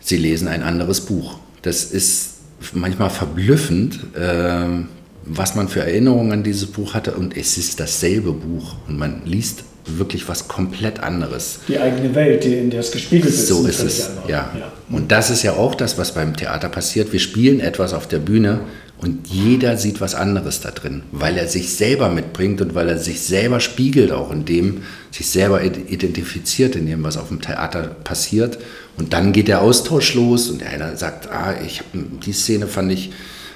Sie 0.00 0.16
lesen 0.16 0.48
ein 0.48 0.64
anderes 0.64 1.02
Buch. 1.02 1.38
Das 1.62 1.84
ist 1.84 2.35
manchmal 2.72 3.10
verblüffend, 3.10 4.00
äh, 4.14 4.84
was 5.24 5.54
man 5.54 5.68
für 5.68 5.80
Erinnerungen 5.80 6.32
an 6.32 6.42
dieses 6.42 6.66
Buch 6.66 6.94
hatte. 6.94 7.14
Und 7.14 7.36
es 7.36 7.58
ist 7.58 7.80
dasselbe 7.80 8.32
Buch. 8.32 8.76
Und 8.88 8.98
man 8.98 9.22
liest 9.24 9.64
wirklich 9.86 10.28
was 10.28 10.48
komplett 10.48 11.00
anderes. 11.00 11.60
Die 11.68 11.78
eigene 11.78 12.14
Welt, 12.14 12.44
die, 12.44 12.54
in 12.54 12.70
der 12.70 12.80
es 12.80 12.90
gespiegelt 12.90 13.32
ist. 13.32 13.46
So 13.46 13.66
ist 13.66 13.82
es, 13.82 14.08
andere. 14.08 14.30
ja. 14.30 14.50
Und 14.90 15.12
das 15.12 15.30
ist 15.30 15.42
ja 15.42 15.52
auch 15.52 15.74
das, 15.74 15.98
was 15.98 16.12
beim 16.12 16.36
Theater 16.36 16.68
passiert. 16.68 17.12
Wir 17.12 17.20
spielen 17.20 17.60
etwas 17.60 17.92
auf 17.92 18.06
der 18.06 18.18
Bühne 18.18 18.60
und 18.98 19.28
jeder 19.28 19.76
sieht 19.76 20.00
was 20.00 20.14
anderes 20.14 20.60
da 20.60 20.70
drin, 20.70 21.02
weil 21.12 21.36
er 21.36 21.48
sich 21.48 21.74
selber 21.74 22.08
mitbringt 22.08 22.62
und 22.62 22.74
weil 22.74 22.88
er 22.88 22.98
sich 22.98 23.20
selber 23.20 23.60
spiegelt, 23.60 24.10
auch 24.10 24.32
in 24.32 24.46
dem, 24.46 24.82
sich 25.10 25.28
selber 25.28 25.62
identifiziert 25.62 26.76
in 26.76 26.86
dem, 26.86 27.04
was 27.04 27.18
auf 27.18 27.28
dem 27.28 27.42
Theater 27.42 27.82
passiert. 27.82 28.58
Und 28.96 29.12
dann 29.12 29.32
geht 29.32 29.48
der 29.48 29.60
Austausch 29.60 30.14
los 30.14 30.48
und 30.48 30.62
der 30.62 30.70
eine 30.70 30.96
sagt, 30.96 31.30
ah, 31.30 31.54
ich 31.64 31.80
hab, 31.80 31.86
die 31.92 32.32
Szene 32.32 32.66
fand 32.66 32.90
ich, 32.90 33.12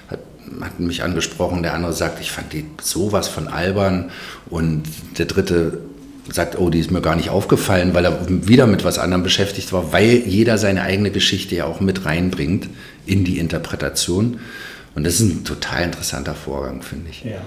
hat, 0.08 0.20
hat 0.60 0.78
mich 0.78 1.02
angesprochen, 1.02 1.62
der 1.62 1.72
andere 1.72 1.94
sagt, 1.94 2.20
ich 2.20 2.30
fand 2.30 2.52
die 2.52 2.66
sowas 2.82 3.28
von 3.28 3.48
albern 3.48 4.10
und 4.50 4.82
der 5.16 5.24
dritte 5.24 5.78
sagt, 6.32 6.58
oh, 6.58 6.70
die 6.70 6.78
ist 6.78 6.90
mir 6.90 7.00
gar 7.00 7.16
nicht 7.16 7.30
aufgefallen, 7.30 7.94
weil 7.94 8.04
er 8.04 8.18
wieder 8.28 8.66
mit 8.66 8.84
was 8.84 8.98
anderem 8.98 9.22
beschäftigt 9.22 9.72
war, 9.72 9.92
weil 9.92 10.22
jeder 10.26 10.58
seine 10.58 10.82
eigene 10.82 11.10
Geschichte 11.10 11.54
ja 11.56 11.64
auch 11.66 11.80
mit 11.80 12.04
reinbringt 12.04 12.68
in 13.06 13.24
die 13.24 13.38
Interpretation. 13.38 14.38
Und 14.94 15.04
das 15.06 15.14
ist 15.14 15.20
ein 15.20 15.44
total 15.44 15.84
interessanter 15.84 16.34
Vorgang, 16.34 16.82
finde 16.82 17.10
ich. 17.10 17.24
Ja. 17.24 17.38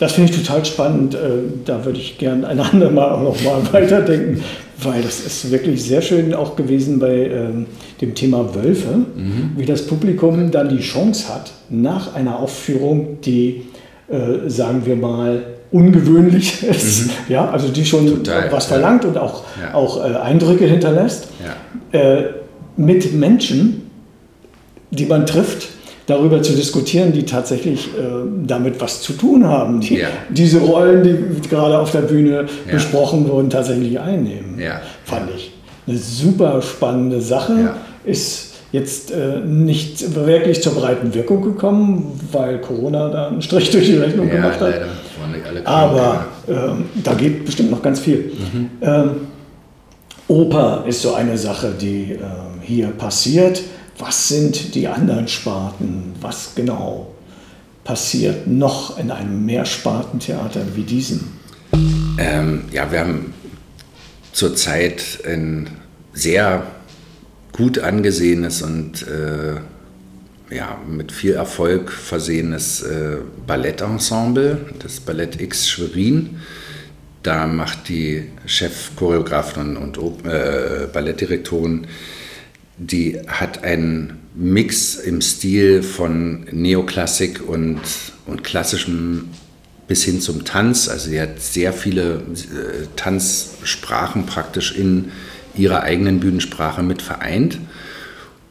Das 0.00 0.12
finde 0.12 0.32
ich 0.32 0.38
total 0.40 0.64
spannend. 0.64 1.14
Äh, 1.14 1.18
Da 1.64 1.84
würde 1.84 1.98
ich 1.98 2.18
gerne 2.18 2.46
ein 2.48 2.58
andermal 2.60 3.10
auch 3.10 3.22
noch 3.22 3.42
mal 3.42 3.62
weiterdenken, 3.72 4.42
weil 4.82 5.02
das 5.02 5.20
ist 5.20 5.50
wirklich 5.52 5.82
sehr 5.84 6.02
schön 6.02 6.34
auch 6.34 6.56
gewesen 6.56 6.98
bei 6.98 7.14
ähm, 7.28 7.66
dem 8.00 8.14
Thema 8.14 8.54
Wölfe, 8.54 8.88
Mhm. 9.14 9.52
wie 9.56 9.64
das 9.64 9.86
Publikum 9.86 10.50
dann 10.50 10.68
die 10.68 10.80
Chance 10.82 11.32
hat, 11.32 11.52
nach 11.70 12.14
einer 12.14 12.38
Aufführung, 12.40 13.20
die, 13.22 13.62
äh, 14.08 14.48
sagen 14.50 14.84
wir 14.84 14.96
mal, 14.96 15.42
ungewöhnlich 15.72 16.62
ist, 16.68 17.10
ja, 17.28 17.48
also 17.50 17.68
die 17.68 17.84
schon 17.84 18.04
Mhm. 18.04 18.24
Total, 18.24 18.52
was 18.52 18.64
ja. 18.68 18.74
verlangt 18.76 19.04
und 19.04 19.16
auch, 19.18 19.44
Ja. 19.60 19.74
auch 19.74 20.04
äh, 20.04 20.14
Eindrücke 20.16 20.64
hinterlässt, 20.66 21.28
Ja. 21.92 21.98
äh, 21.98 22.24
mit 22.76 23.12
Menschen, 23.14 23.90
die 24.90 25.06
man 25.06 25.26
trifft, 25.26 25.68
darüber 26.06 26.42
zu 26.42 26.52
diskutieren, 26.52 27.12
die 27.12 27.24
tatsächlich 27.24 27.86
äh, 27.88 28.00
damit 28.46 28.80
was 28.80 29.00
zu 29.00 29.14
tun 29.14 29.46
haben, 29.46 29.80
die 29.80 29.96
Ja. 29.98 30.08
diese 30.28 30.58
Rollen, 30.60 31.02
die 31.02 31.48
gerade 31.48 31.78
auf 31.78 31.92
der 31.92 32.00
Bühne 32.02 32.44
Ja. 32.66 32.72
besprochen 32.74 33.26
wurden, 33.28 33.48
tatsächlich 33.48 33.98
einnehmen. 33.98 34.58
Ja. 34.58 34.80
Fand 35.04 35.30
ich. 35.34 35.52
Eine 35.86 35.96
super 35.98 36.60
spannende 36.62 37.20
Sache. 37.20 37.52
Ja. 37.54 37.76
Ist 38.04 38.52
jetzt 38.72 39.12
äh, 39.12 39.38
nicht 39.46 40.14
wirklich 40.14 40.62
zur 40.62 40.74
breiten 40.74 41.14
Wirkung 41.14 41.42
gekommen, 41.42 42.20
weil 42.32 42.58
Corona 42.60 43.08
da 43.08 43.28
einen 43.28 43.40
Strich 43.40 43.70
durch 43.70 43.86
die 43.86 43.96
Rechnung 43.96 44.28
Ja, 44.28 44.34
gemacht 44.34 44.60
hat. 44.60 44.70
leider. 44.72 44.86
Alle 45.42 45.66
Aber 45.66 46.26
ähm, 46.48 46.86
da 47.02 47.14
geht 47.14 47.44
bestimmt 47.44 47.70
noch 47.70 47.82
ganz 47.82 48.00
viel. 48.00 48.32
Mhm. 48.52 48.70
Ähm, 48.80 49.10
Oper 50.28 50.84
ist 50.86 51.02
so 51.02 51.14
eine 51.14 51.36
Sache, 51.36 51.74
die 51.78 52.12
äh, 52.12 52.18
hier 52.62 52.88
passiert. 52.88 53.62
Was 53.98 54.28
sind 54.28 54.74
die 54.74 54.88
anderen 54.88 55.28
Sparten? 55.28 56.14
Was 56.20 56.54
genau 56.54 57.14
passiert 57.84 58.46
noch 58.46 58.98
in 58.98 59.10
einem 59.10 59.44
Mehrspartentheater 59.44 60.62
wie 60.74 60.82
diesem? 60.82 61.32
Ähm, 62.18 62.62
ja, 62.72 62.90
wir 62.90 63.00
haben 63.00 63.34
zurzeit 64.32 65.20
ein 65.26 65.68
sehr 66.12 66.64
gut 67.52 67.78
angesehenes 67.78 68.62
und 68.62 69.02
äh, 69.02 69.60
ja, 70.50 70.78
mit 70.86 71.12
viel 71.12 71.32
Erfolg 71.32 71.90
versehenes 71.90 72.82
äh, 72.82 73.16
Ballettensemble, 73.46 74.58
das 74.78 75.00
Ballett 75.00 75.40
X 75.40 75.68
Schwerin. 75.68 76.40
Da 77.22 77.46
macht 77.46 77.88
die 77.88 78.30
Chefchoreografin 78.46 79.76
und, 79.76 79.98
äh, 80.26 80.86
Ballettdirektorin, 80.92 81.86
die 82.76 83.20
hat 83.26 83.64
einen 83.64 84.18
Mix 84.34 84.96
im 84.96 85.22
Stil 85.22 85.82
von 85.82 86.44
Neoklassik 86.50 87.40
und, 87.48 87.80
und 88.26 88.44
klassischem 88.44 89.30
bis 89.86 90.04
hin 90.04 90.20
zum 90.20 90.44
Tanz. 90.44 90.88
Also 90.88 91.10
sie 91.10 91.20
hat 91.20 91.40
sehr 91.40 91.72
viele 91.72 92.14
äh, 92.14 92.86
Tanzsprachen 92.96 94.26
praktisch 94.26 94.76
in 94.76 95.12
ihrer 95.56 95.82
eigenen 95.82 96.20
Bühnensprache 96.20 96.82
mit 96.82 97.00
vereint. 97.00 97.58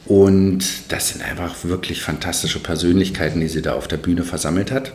Und 0.06 0.92
das 0.92 1.10
sind 1.10 1.24
einfach 1.24 1.64
wirklich 1.64 2.02
fantastische 2.02 2.60
Persönlichkeiten, 2.60 3.40
die 3.40 3.48
sie 3.48 3.62
da 3.62 3.74
auf 3.74 3.88
der 3.88 3.98
Bühne 3.98 4.24
versammelt 4.24 4.72
hat. 4.72 4.94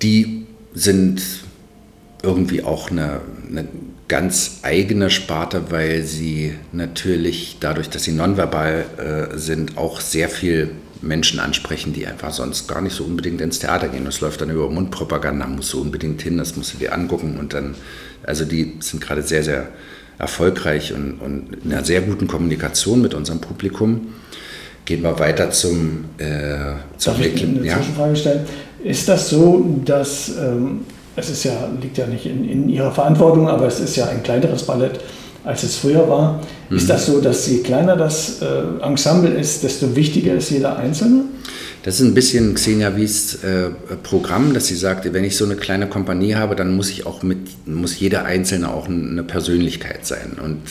Die 0.00 0.46
sind 0.74 1.22
irgendwie 2.22 2.62
auch 2.62 2.90
eine, 2.90 3.20
eine 3.48 3.66
ganz 4.06 4.60
eigene 4.62 5.10
Sparte, 5.10 5.70
weil 5.70 6.02
sie 6.02 6.54
natürlich 6.72 7.56
dadurch, 7.58 7.90
dass 7.90 8.04
sie 8.04 8.12
nonverbal 8.12 8.84
äh, 9.34 9.38
sind, 9.38 9.76
auch 9.76 10.00
sehr 10.00 10.28
viel 10.28 10.70
Menschen 11.00 11.40
ansprechen, 11.40 11.92
die 11.92 12.06
einfach 12.06 12.32
sonst 12.32 12.68
gar 12.68 12.80
nicht 12.80 12.94
so 12.94 13.04
unbedingt 13.04 13.40
ins 13.40 13.58
Theater 13.58 13.88
gehen. 13.88 14.04
Das 14.04 14.20
läuft 14.20 14.40
dann 14.40 14.50
über 14.50 14.70
Mundpropaganda, 14.70 15.46
musst 15.46 15.72
du 15.72 15.80
unbedingt 15.80 16.22
hin, 16.22 16.38
das 16.38 16.56
musst 16.56 16.74
du 16.74 16.78
dir 16.78 16.92
angucken 16.92 17.38
und 17.38 17.54
dann, 17.54 17.74
also 18.22 18.44
die 18.44 18.74
sind 18.78 19.00
gerade 19.00 19.22
sehr, 19.22 19.42
sehr 19.42 19.68
erfolgreich 20.18 20.92
und, 20.92 21.14
und 21.20 21.64
in 21.64 21.72
einer 21.72 21.84
sehr 21.84 22.02
guten 22.02 22.26
Kommunikation 22.26 23.00
mit 23.00 23.14
unserem 23.14 23.40
Publikum. 23.40 24.08
Gehen 24.84 25.02
wir 25.02 25.18
weiter 25.18 25.50
zum, 25.50 26.06
äh, 26.18 26.74
zum 26.96 27.14
Darf 27.14 27.24
ich 27.24 27.42
eine 27.44 27.64
ja? 27.64 27.76
Zwischenfrage 27.76 28.16
stellen? 28.16 28.40
Ist 28.82 29.08
das 29.08 29.30
so, 29.30 29.80
dass 29.84 30.28
ähm, 30.36 30.80
es 31.14 31.30
ist 31.30 31.44
ja, 31.44 31.68
liegt 31.80 31.98
ja 31.98 32.06
nicht 32.06 32.26
in, 32.26 32.48
in 32.48 32.68
Ihrer 32.68 32.90
Verantwortung, 32.90 33.48
aber 33.48 33.66
es 33.66 33.80
ist 33.80 33.96
ja 33.96 34.08
ein 34.08 34.22
kleineres 34.22 34.64
Ballett, 34.64 35.00
als 35.44 35.62
es 35.62 35.76
früher 35.76 36.08
war. 36.08 36.40
Mhm. 36.68 36.76
Ist 36.76 36.88
das 36.88 37.06
so, 37.06 37.20
dass 37.20 37.46
je 37.46 37.58
kleiner 37.58 37.96
das 37.96 38.40
äh, 38.42 38.84
Ensemble 38.84 39.30
ist, 39.30 39.62
desto 39.62 39.94
wichtiger 39.94 40.34
ist 40.34 40.50
jeder 40.50 40.76
Einzelne? 40.76 41.24
Das 41.82 41.98
ist 41.98 42.06
ein 42.06 42.14
bisschen 42.14 42.54
Xenia 42.54 42.96
Wies 42.96 43.42
äh, 43.42 43.70
Programm, 44.02 44.54
dass 44.54 44.66
sie 44.66 44.76
sagt, 44.76 45.12
wenn 45.12 45.24
ich 45.24 45.36
so 45.36 45.44
eine 45.44 45.56
kleine 45.56 45.88
Kompanie 45.88 46.36
habe, 46.36 46.54
dann 46.54 46.76
muss 46.76 46.90
ich 46.90 47.06
auch 47.06 47.24
mit, 47.24 47.66
muss 47.66 47.98
jeder 47.98 48.24
Einzelne 48.24 48.72
auch 48.72 48.88
eine 48.88 49.24
Persönlichkeit 49.24 50.06
sein. 50.06 50.38
Und 50.40 50.62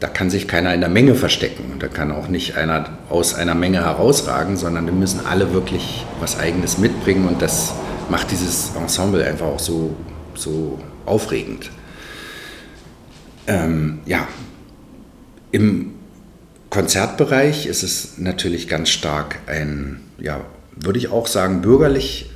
da 0.00 0.08
kann 0.08 0.28
sich 0.28 0.46
keiner 0.46 0.74
in 0.74 0.80
der 0.80 0.90
Menge 0.90 1.14
verstecken. 1.14 1.76
Da 1.78 1.88
kann 1.88 2.12
auch 2.12 2.28
nicht 2.28 2.56
einer 2.56 2.98
aus 3.08 3.34
einer 3.34 3.54
Menge 3.54 3.84
herausragen, 3.84 4.58
sondern 4.58 4.84
wir 4.84 4.92
müssen 4.92 5.20
alle 5.24 5.54
wirklich 5.54 6.04
was 6.20 6.38
Eigenes 6.38 6.76
mitbringen 6.76 7.26
und 7.26 7.40
das 7.40 7.72
macht 8.10 8.30
dieses 8.30 8.72
Ensemble 8.78 9.24
einfach 9.24 9.46
auch 9.46 9.58
so, 9.58 9.96
so 10.34 10.78
aufregend. 11.06 11.70
Ähm, 13.46 14.00
ja, 14.04 14.28
im 15.52 15.95
Konzertbereich 16.70 17.66
ist 17.66 17.82
es 17.82 18.18
natürlich 18.18 18.68
ganz 18.68 18.88
stark 18.88 19.38
ein, 19.46 20.00
ja, 20.18 20.44
würde 20.74 20.98
ich 20.98 21.08
auch 21.08 21.26
sagen, 21.26 21.62
bürgerlich 21.62 22.30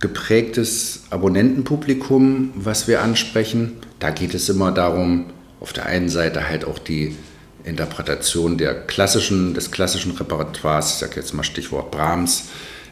geprägtes 0.00 1.04
Abonnentenpublikum, 1.10 2.52
was 2.54 2.88
wir 2.88 3.00
ansprechen. 3.02 3.72
Da 3.98 4.10
geht 4.10 4.34
es 4.34 4.48
immer 4.48 4.72
darum, 4.72 5.26
auf 5.60 5.72
der 5.72 5.86
einen 5.86 6.08
Seite 6.08 6.48
halt 6.48 6.64
auch 6.64 6.78
die 6.78 7.16
Interpretation 7.64 8.58
der 8.58 8.74
klassischen, 8.74 9.54
des 9.54 9.70
klassischen 9.70 10.12
Repertoires, 10.12 10.92
ich 10.92 10.98
sage 10.98 11.16
jetzt 11.16 11.34
mal 11.34 11.42
Stichwort 11.42 11.90
Brahms, 11.90 12.44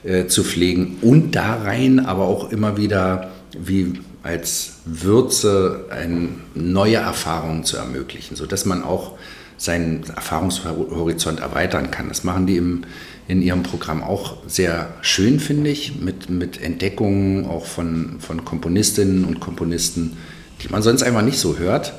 äh, 0.03 0.27
zu 0.27 0.43
pflegen 0.43 0.99
und 1.03 1.33
da 1.33 1.63
rein 1.63 2.01
aber 2.01 2.25
auch 2.25 2.51
immer 2.51 2.77
wieder 2.77 3.31
wie 3.57 4.01
als 4.23 4.75
Würze 4.85 5.87
eine 5.91 6.31
neue 6.55 6.97
Erfahrungen 6.97 7.65
zu 7.65 7.77
ermöglichen, 7.77 8.37
sodass 8.37 8.65
man 8.65 8.83
auch 8.83 9.19
seinen 9.57 10.05
Erfahrungshorizont 10.05 11.41
erweitern 11.41 11.91
kann. 11.91 12.09
Das 12.09 12.25
machen 12.25 12.47
die 12.47 12.57
im, 12.57 12.85
in 13.29 13.43
ihrem 13.43 13.63
Programm 13.63 14.03
auch 14.03 14.37
sehr 14.47 14.93
schön, 15.01 15.41
finde 15.41 15.71
ich, 15.71 16.01
mit, 16.01 16.29
mit 16.29 16.61
Entdeckungen 16.61 17.47
auch 17.47 17.67
von, 17.67 18.17
von 18.21 18.45
Komponistinnen 18.45 19.25
und 19.25 19.41
Komponisten, 19.41 20.17
die 20.63 20.69
man 20.69 20.83
sonst 20.83 21.03
einfach 21.03 21.23
nicht 21.23 21.39
so 21.39 21.59
hört. 21.59 21.95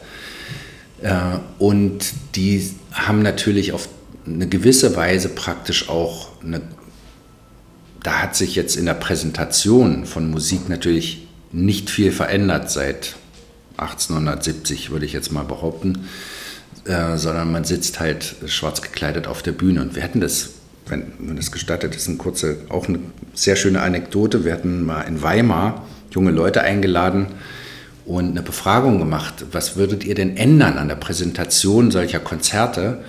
Äh, 1.01 1.13
und 1.59 2.13
die 2.35 2.69
haben 2.91 3.21
natürlich 3.21 3.71
auf 3.71 3.89
eine 4.25 4.47
gewisse 4.47 4.95
Weise 4.95 5.29
praktisch 5.29 5.89
auch 5.89 6.29
eine 6.43 6.61
da 8.05 8.21
hat 8.21 8.35
sich 8.35 8.55
jetzt 8.55 8.75
in 8.75 8.85
der 8.85 8.93
Präsentation 8.93 10.05
von 10.05 10.29
Musik 10.29 10.69
natürlich 10.69 11.27
nicht 11.51 11.89
viel 11.89 12.11
verändert 12.11 12.69
seit 12.69 13.15
1870, 13.77 14.91
würde 14.91 15.07
ich 15.07 15.13
jetzt 15.13 15.31
mal 15.31 15.43
behaupten, 15.43 16.07
äh, 16.85 17.17
sondern 17.17 17.51
man 17.51 17.63
sitzt 17.63 17.99
halt 17.99 18.35
schwarz 18.45 18.81
gekleidet 18.81 19.27
auf 19.27 19.41
der 19.41 19.53
Bühne. 19.53 19.81
Und 19.81 19.95
wir 19.95 20.03
hatten 20.03 20.21
das, 20.21 20.51
wenn 20.87 21.13
man 21.19 21.35
das 21.35 21.51
gestattet 21.51 21.95
ist, 21.95 22.07
eine 22.07 22.17
kurze, 22.17 22.57
auch 22.69 22.87
eine 22.87 22.99
sehr 23.33 23.55
schöne 23.55 23.81
Anekdote. 23.81 24.45
Wir 24.45 24.53
hatten 24.53 24.85
mal 24.85 25.01
in 25.01 25.21
Weimar 25.21 25.87
junge 26.11 26.31
Leute 26.31 26.61
eingeladen 26.61 27.27
und 28.05 28.29
eine 28.31 28.41
Befragung 28.41 28.99
gemacht. 28.99 29.45
Was 29.51 29.75
würdet 29.75 30.03
ihr 30.03 30.15
denn 30.15 30.37
ändern 30.37 30.77
an 30.77 30.87
der 30.87 30.95
Präsentation 30.95 31.91
solcher 31.91 32.19
Konzerte? 32.19 32.99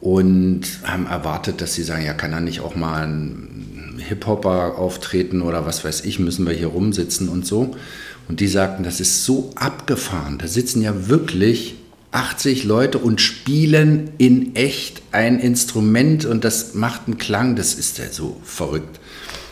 Und 0.00 0.62
haben 0.82 1.06
erwartet, 1.06 1.60
dass 1.60 1.74
sie 1.74 1.84
sagen, 1.84 2.04
ja, 2.04 2.12
kann 2.12 2.32
er 2.32 2.40
nicht 2.40 2.60
auch 2.60 2.74
mal 2.74 3.06
ein 3.06 4.02
Hip-Hopper 4.08 4.76
auftreten 4.76 5.42
oder 5.42 5.64
was 5.64 5.84
weiß 5.84 6.04
ich, 6.04 6.18
müssen 6.18 6.44
wir 6.44 6.52
hier 6.52 6.66
rumsitzen 6.68 7.28
und 7.28 7.46
so. 7.46 7.76
Und 8.28 8.40
die 8.40 8.48
sagten, 8.48 8.82
das 8.82 8.98
ist 8.98 9.24
so 9.24 9.52
abgefahren. 9.54 10.38
Da 10.38 10.48
sitzen 10.48 10.82
ja 10.82 11.08
wirklich 11.08 11.76
80 12.12 12.64
Leute 12.64 12.98
und 12.98 13.20
spielen 13.20 14.10
in 14.18 14.54
echt 14.54 15.02
ein 15.12 15.38
Instrument 15.38 16.24
und 16.24 16.44
das 16.44 16.74
macht 16.74 17.02
einen 17.06 17.18
Klang, 17.18 17.56
das 17.56 17.74
ist 17.74 17.98
ja 17.98 18.04
so 18.10 18.40
verrückt. 18.44 19.00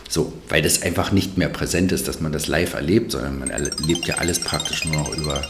So, 0.07 0.33
weil 0.49 0.61
das 0.61 0.81
einfach 0.81 1.11
nicht 1.11 1.37
mehr 1.37 1.49
präsent 1.49 1.91
ist, 1.91 2.07
dass 2.07 2.19
man 2.19 2.31
das 2.31 2.47
live 2.47 2.73
erlebt, 2.73 3.11
sondern 3.11 3.39
man 3.39 3.49
erlebt 3.49 4.05
ja 4.05 4.15
alles 4.15 4.39
praktisch 4.39 4.85
nur 4.85 4.95
noch 4.95 5.17
über, 5.17 5.41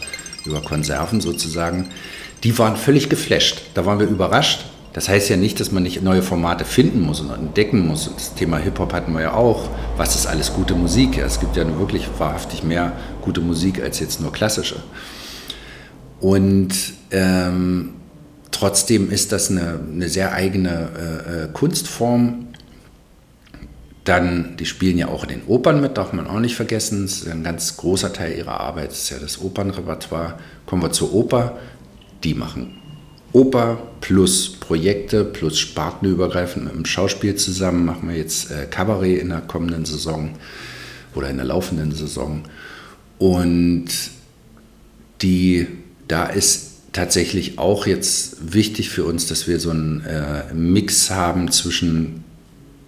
über 0.45 0.61
Konserven 0.61 1.19
sozusagen. 1.19 1.89
Die 2.43 2.57
waren 2.57 2.75
völlig 2.75 3.09
geflasht. 3.09 3.61
Da 3.73 3.85
waren 3.85 3.99
wir 3.99 4.07
überrascht 4.07 4.65
das 4.93 5.07
heißt 5.07 5.29
ja 5.29 5.37
nicht, 5.37 5.59
dass 5.59 5.71
man 5.71 5.83
nicht 5.83 6.01
neue 6.01 6.21
Formate 6.21 6.65
finden 6.65 7.01
muss 7.01 7.21
und 7.21 7.29
entdecken 7.31 7.87
muss. 7.87 8.09
Das 8.13 8.33
Thema 8.33 8.57
Hip-Hop 8.57 8.91
hatten 8.91 9.13
wir 9.13 9.21
ja 9.21 9.33
auch. 9.33 9.69
Was 9.95 10.15
ist 10.15 10.25
alles 10.27 10.53
gute 10.53 10.75
Musik? 10.75 11.17
Es 11.17 11.39
gibt 11.39 11.55
ja 11.55 11.65
wirklich 11.79 12.07
wahrhaftig 12.17 12.63
mehr 12.63 12.91
gute 13.21 13.39
Musik 13.39 13.81
als 13.81 13.99
jetzt 14.01 14.19
nur 14.19 14.33
klassische. 14.33 14.83
Und 16.19 16.73
ähm, 17.11 17.91
trotzdem 18.51 19.11
ist 19.11 19.31
das 19.31 19.49
eine, 19.49 19.79
eine 19.91 20.09
sehr 20.09 20.33
eigene 20.33 20.89
äh, 20.97 21.43
äh 21.43 21.47
Kunstform. 21.51 22.47
Dann, 24.03 24.57
die 24.57 24.65
spielen 24.65 24.97
ja 24.97 25.09
auch 25.09 25.23
in 25.23 25.29
den 25.29 25.43
Opern 25.45 25.79
mit, 25.79 25.97
darf 25.97 26.11
man 26.11 26.25
auch 26.25 26.39
nicht 26.39 26.55
vergessen. 26.55 27.03
Das 27.03 27.17
ist 27.17 27.27
ein 27.27 27.43
ganz 27.43 27.77
großer 27.77 28.11
Teil 28.11 28.35
ihrer 28.35 28.59
Arbeit, 28.59 28.91
ist 28.91 29.09
ja 29.11 29.19
das 29.19 29.39
Opernrepertoire. 29.39 30.39
Kommen 30.65 30.81
wir 30.81 30.91
zur 30.91 31.13
Oper. 31.13 31.59
Die 32.23 32.33
machen 32.33 32.81
Oper 33.33 33.77
plus 34.01 34.59
Projekte 34.59 35.23
plus 35.23 35.57
spartenübergreifend 35.59 36.65
mit 36.65 36.73
dem 36.73 36.85
Schauspiel 36.85 37.35
zusammen 37.35 37.85
machen 37.85 38.09
wir 38.09 38.17
jetzt 38.17 38.51
äh, 38.51 38.65
Kabarett 38.65 39.21
in 39.21 39.29
der 39.29 39.41
kommenden 39.41 39.85
Saison 39.85 40.31
oder 41.15 41.29
in 41.29 41.37
der 41.37 41.45
laufenden 41.45 41.91
Saison. 41.91 42.43
Und 43.19 43.87
die, 45.21 45.67
da 46.07 46.25
ist 46.25 46.70
tatsächlich 46.93 47.57
auch 47.57 47.87
jetzt 47.87 48.53
wichtig 48.53 48.89
für 48.89 49.05
uns, 49.05 49.27
dass 49.27 49.47
wir 49.47 49.59
so 49.59 49.69
einen 49.69 50.03
äh, 50.05 50.53
Mix 50.53 51.09
haben 51.09 51.51
zwischen 51.51 52.23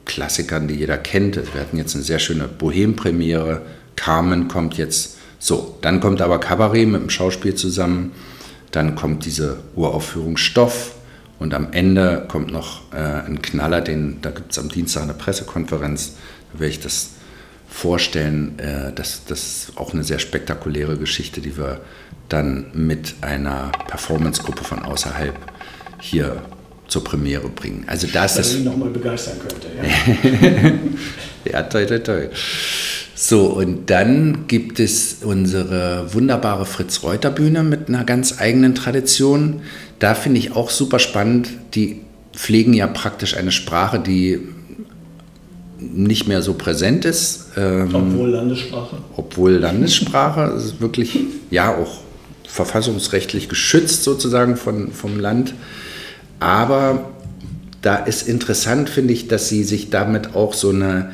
Klassikern, 0.06 0.68
die 0.68 0.76
jeder 0.76 0.98
kennt. 0.98 1.36
Wir 1.36 1.62
hatten 1.62 1.78
jetzt 1.78 1.96
eine 1.96 2.04
sehr 2.04 2.20
schöne 2.20 2.48
Bohem-Premiere. 2.48 3.62
Carmen 3.96 4.48
kommt 4.48 4.78
jetzt. 4.78 5.18
So, 5.40 5.78
dann 5.82 6.00
kommt 6.00 6.22
aber 6.22 6.40
Kabarett 6.40 6.88
mit 6.88 7.02
dem 7.02 7.10
Schauspiel 7.10 7.56
zusammen 7.56 8.12
dann 8.74 8.96
kommt 8.96 9.26
diese 9.26 9.60
Uraufführung 9.76 10.36
Stoff 10.36 10.96
und 11.40 11.54
am 11.54 11.72
Ende 11.72 12.26
kommt 12.28 12.52
noch 12.52 12.92
äh, 12.92 12.98
ein 12.98 13.42
Knaller, 13.42 13.82
den, 13.82 14.20
da 14.22 14.32
gibt 14.32 14.52
es 14.52 14.60
am 14.60 14.70
Dienstag 14.70 15.04
eine 15.04 15.14
Pressekonferenz, 15.14 16.16
da 16.52 16.60
werde 16.60 16.72
ich 16.72 16.80
das 16.80 17.12
vorstellen. 17.74 18.60
Äh, 18.60 18.94
das, 18.94 19.26
das 19.26 19.40
ist 19.44 19.78
auch 19.78 19.94
eine 19.94 20.04
sehr 20.04 20.20
spektakuläre 20.20 20.98
Geschichte, 20.98 21.42
die 21.42 21.58
wir 21.58 21.82
dann 22.30 22.68
mit 22.74 23.16
einer 23.22 23.72
Performance-Gruppe 23.88 24.64
von 24.64 24.84
außerhalb 24.84 25.36
hier 26.00 26.42
zur 26.88 27.04
Premiere 27.04 27.50
bringen. 27.50 27.86
Also 27.88 28.08
das 28.08 28.36
Dass 28.36 28.48
ist... 28.48 28.58
ihn 28.60 28.66
nochmal 28.66 28.90
begeistern 28.90 29.38
könnte. 29.40 29.68
Ja, 31.46 31.52
ja 31.52 31.64
toi, 31.64 31.86
toi, 31.86 32.00
toi. 32.00 32.28
So, 33.16 33.46
und 33.48 33.90
dann 33.90 34.48
gibt 34.48 34.80
es 34.80 35.18
unsere 35.22 36.14
wunderbare 36.14 36.66
Fritz-Reuter-Bühne 36.66 37.64
mit 37.64 37.88
einer 37.88 38.04
ganz 38.04 38.40
eigenen 38.40 38.76
Tradition. 38.76 39.62
Da 40.00 40.14
finde 40.14 40.40
ich 40.40 40.56
auch 40.56 40.70
super 40.70 41.00
spannend. 41.00 41.50
Die 41.74 42.02
pflegen 42.34 42.74
ja 42.74 42.88
praktisch 42.88 43.36
eine 43.36 43.52
Sprache, 43.52 44.00
die 44.00 44.42
nicht 45.94 46.28
mehr 46.28 46.42
so 46.42 46.54
präsent 46.54 47.06
ist. 47.06 47.52
Ähm, 47.58 47.94
obwohl 47.94 48.30
Landessprache. 48.30 48.98
Obwohl 49.16 49.52
Landessprache. 49.54 50.54
ist 50.56 50.82
wirklich, 50.82 51.20
ja, 51.50 51.76
auch 51.76 52.00
verfassungsrechtlich 52.48 53.50
geschützt 53.50 54.04
sozusagen 54.04 54.56
von, 54.56 54.92
vom 54.92 55.20
Land. 55.20 55.54
Aber 56.40 57.10
da 57.82 57.98
ist 57.98 58.28
interessant, 58.28 58.90
finde 58.90 59.14
ich, 59.14 59.28
dass 59.28 59.50
sie 59.50 59.64
sich 59.64 59.90
damit 59.90 60.36
auch 60.36 60.54
so 60.54 60.70
eine, 60.70 61.12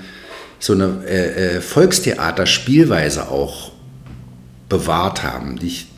so 0.60 0.74
eine 0.74 1.04
äh, 1.08 1.58
äh, 1.58 1.62
Volkstheater-Spielweise 1.62 3.30
auch 3.30 3.72
bewahrt 4.68 5.24
haben, 5.24 5.58
die 5.58 5.68
ich 5.68 5.89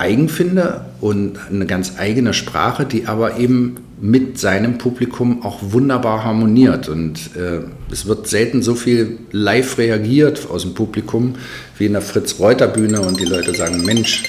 eigen 0.00 0.28
finde 0.28 0.86
und 1.00 1.38
eine 1.50 1.66
ganz 1.66 1.94
eigene 1.98 2.32
Sprache, 2.32 2.84
die 2.86 3.06
aber 3.06 3.38
eben 3.38 3.76
mit 4.00 4.38
seinem 4.38 4.78
Publikum 4.78 5.44
auch 5.44 5.58
wunderbar 5.60 6.24
harmoniert. 6.24 6.88
Und 6.88 7.36
äh, 7.36 7.60
es 7.92 8.06
wird 8.06 8.26
selten 8.26 8.62
so 8.62 8.74
viel 8.74 9.18
live 9.30 9.76
reagiert 9.76 10.48
aus 10.50 10.62
dem 10.62 10.74
Publikum 10.74 11.34
wie 11.76 11.86
in 11.86 11.92
der 11.92 12.02
Fritz-Reuter-Bühne 12.02 13.00
und 13.02 13.20
die 13.20 13.26
Leute 13.26 13.54
sagen, 13.54 13.84
Mensch, 13.84 14.24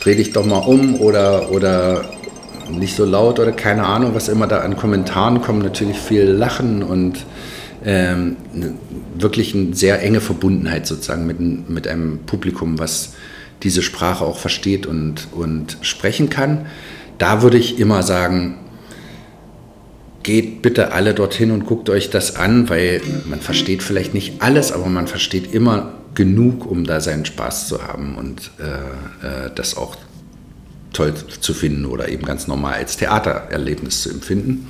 dreh 0.00 0.14
dich 0.14 0.32
doch 0.32 0.46
mal 0.46 0.58
um 0.58 0.94
oder, 1.00 1.50
oder 1.50 2.04
nicht 2.70 2.94
so 2.94 3.04
laut 3.04 3.40
oder 3.40 3.52
keine 3.52 3.84
Ahnung, 3.84 4.14
was 4.14 4.28
immer 4.28 4.46
da 4.46 4.60
an 4.60 4.76
Kommentaren 4.76 5.42
kommt. 5.42 5.64
Natürlich 5.64 5.98
viel 5.98 6.24
Lachen 6.24 6.84
und 6.84 7.24
ähm, 7.84 8.36
wirklich 9.18 9.54
eine 9.54 9.74
sehr 9.74 10.00
enge 10.00 10.20
Verbundenheit 10.20 10.86
sozusagen 10.86 11.26
mit, 11.26 11.40
mit 11.40 11.88
einem 11.88 12.20
Publikum, 12.26 12.78
was 12.78 13.14
diese 13.62 13.82
Sprache 13.82 14.24
auch 14.24 14.38
versteht 14.38 14.86
und, 14.86 15.28
und 15.32 15.78
sprechen 15.82 16.30
kann. 16.30 16.66
Da 17.18 17.42
würde 17.42 17.58
ich 17.58 17.78
immer 17.78 18.02
sagen, 18.02 18.58
geht 20.22 20.62
bitte 20.62 20.92
alle 20.92 21.14
dorthin 21.14 21.50
und 21.50 21.66
guckt 21.66 21.90
euch 21.90 22.10
das 22.10 22.36
an, 22.36 22.68
weil 22.68 23.00
man 23.24 23.40
versteht 23.40 23.82
vielleicht 23.82 24.14
nicht 24.14 24.42
alles, 24.42 24.72
aber 24.72 24.86
man 24.86 25.06
versteht 25.06 25.52
immer 25.52 25.94
genug, 26.14 26.70
um 26.70 26.84
da 26.84 27.00
seinen 27.00 27.24
Spaß 27.24 27.68
zu 27.68 27.82
haben 27.82 28.16
und 28.16 28.50
äh, 28.58 29.46
äh, 29.46 29.50
das 29.54 29.76
auch 29.76 29.96
toll 30.92 31.14
zu 31.40 31.54
finden 31.54 31.86
oder 31.86 32.08
eben 32.08 32.24
ganz 32.24 32.46
normal 32.46 32.74
als 32.74 32.96
Theatererlebnis 32.96 34.02
zu 34.02 34.10
empfinden. 34.10 34.68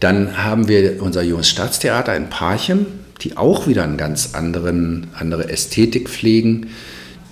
Dann 0.00 0.42
haben 0.42 0.66
wir 0.66 1.02
unser 1.02 1.22
junges 1.22 1.50
Staatstheater 1.50 2.16
in 2.16 2.30
Parchim, 2.30 2.86
die 3.20 3.36
auch 3.36 3.66
wieder 3.66 3.84
eine 3.84 3.96
ganz 3.96 4.34
anderen, 4.34 5.08
andere 5.14 5.50
Ästhetik 5.50 6.08
pflegen. 6.08 6.70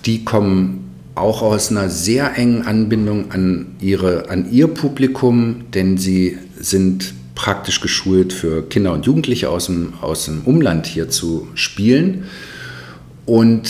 Die 0.05 0.23
kommen 0.25 0.89
auch 1.15 1.41
aus 1.41 1.69
einer 1.69 1.89
sehr 1.89 2.37
engen 2.37 2.63
Anbindung 2.63 3.31
an, 3.31 3.75
ihre, 3.81 4.29
an 4.29 4.51
ihr 4.51 4.67
Publikum, 4.67 5.65
denn 5.73 5.97
sie 5.97 6.37
sind 6.59 7.13
praktisch 7.35 7.81
geschult 7.81 8.33
für 8.33 8.67
Kinder 8.67 8.93
und 8.93 9.05
Jugendliche 9.05 9.49
aus 9.49 9.67
dem, 9.67 9.93
aus 10.01 10.25
dem 10.25 10.41
Umland 10.41 10.87
hier 10.87 11.09
zu 11.09 11.47
spielen. 11.55 12.25
Und 13.25 13.69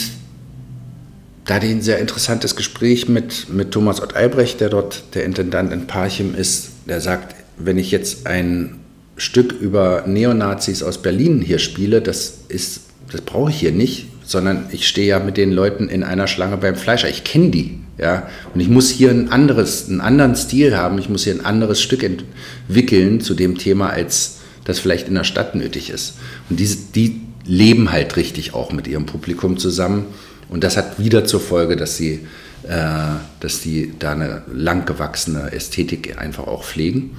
da 1.45 1.55
hatte 1.55 1.65
ich 1.65 1.71
ein 1.71 1.81
sehr 1.81 1.99
interessantes 1.99 2.55
Gespräch 2.55 3.09
mit, 3.09 3.49
mit 3.49 3.71
Thomas 3.71 4.01
Ott 4.01 4.15
Albrecht, 4.15 4.59
der 4.61 4.69
dort 4.69 5.03
der 5.15 5.25
Intendant 5.25 5.73
in 5.73 5.87
Parchim 5.87 6.35
ist. 6.35 6.69
Der 6.87 7.01
sagt, 7.01 7.35
wenn 7.57 7.77
ich 7.77 7.91
jetzt 7.91 8.27
ein 8.27 8.75
Stück 9.17 9.51
über 9.51 10.03
Neonazis 10.07 10.83
aus 10.83 11.01
Berlin 11.01 11.41
hier 11.41 11.59
spiele, 11.59 12.01
das, 12.01 12.39
das 12.49 13.21
brauche 13.21 13.49
ich 13.49 13.59
hier 13.59 13.71
nicht, 13.71 14.07
sondern 14.29 14.67
ich 14.71 14.87
stehe 14.87 15.07
ja 15.07 15.19
mit 15.19 15.37
den 15.37 15.51
Leuten 15.51 15.89
in 15.89 16.03
einer 16.03 16.27
Schlange 16.27 16.57
beim 16.57 16.75
Fleischer. 16.75 17.09
Ich 17.09 17.23
kenne 17.23 17.49
die. 17.49 17.79
Ja? 17.97 18.29
Und 18.53 18.61
ich 18.61 18.69
muss 18.69 18.91
hier 18.91 19.09
ein 19.09 19.31
anderes, 19.31 19.89
einen 19.89 20.01
anderen 20.01 20.35
Stil 20.35 20.77
haben, 20.77 20.99
ich 20.99 21.09
muss 21.09 21.23
hier 21.23 21.33
ein 21.33 21.43
anderes 21.43 21.81
Stück 21.81 22.03
entwickeln 22.03 23.21
zu 23.21 23.33
dem 23.33 23.57
Thema, 23.57 23.89
als 23.89 24.37
das 24.65 24.77
vielleicht 24.77 25.07
in 25.07 25.15
der 25.15 25.23
Stadt 25.23 25.55
nötig 25.55 25.89
ist. 25.89 26.13
Und 26.47 26.59
diese, 26.59 26.77
die 26.93 27.21
leben 27.43 27.91
halt 27.91 28.17
richtig 28.17 28.53
auch 28.53 28.71
mit 28.71 28.87
ihrem 28.87 29.07
Publikum 29.07 29.57
zusammen. 29.57 30.05
Und 30.47 30.63
das 30.63 30.77
hat 30.77 30.99
wieder 30.99 31.25
zur 31.25 31.39
Folge, 31.39 31.75
dass 31.75 31.97
sie, 31.97 32.19
äh, 32.67 33.15
dass 33.39 33.61
die 33.61 33.93
da 33.97 34.11
eine 34.11 34.43
langgewachsene 34.53 35.51
Ästhetik 35.53 36.21
einfach 36.21 36.45
auch 36.45 36.63
pflegen. 36.63 37.17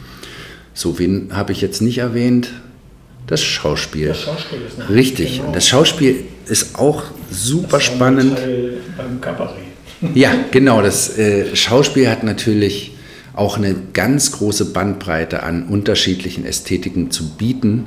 So, 0.75 1.01
wen 1.01 1.31
habe 1.33 1.51
ich 1.51 1.61
jetzt 1.61 1.83
nicht 1.83 1.99
erwähnt? 1.99 2.51
Das 3.27 3.43
Schauspiel. 3.43 4.09
Das 4.09 4.23
Schauspiel 4.23 4.59
ist 4.61 4.89
Richtig. 4.89 5.37
Genau. 5.39 5.49
Und 5.49 5.57
das 5.57 5.67
Schauspiel 5.67 6.25
ist 6.51 6.79
auch 6.79 7.05
super 7.31 7.79
das 7.79 7.85
spannend. 7.85 8.37
beim 8.97 9.21
Kabarett. 9.21 9.57
Ja, 10.15 10.33
genau. 10.51 10.83
Das 10.83 11.19
äh, 11.19 11.55
Schauspiel 11.55 12.09
hat 12.09 12.25
natürlich 12.25 12.93
auch 13.35 13.57
eine 13.57 13.75
ganz 13.93 14.33
große 14.33 14.67
Bandbreite 14.67 15.43
an 15.43 15.65
unterschiedlichen 15.65 16.45
Ästhetiken 16.45 17.11
zu 17.11 17.31
bieten. 17.31 17.87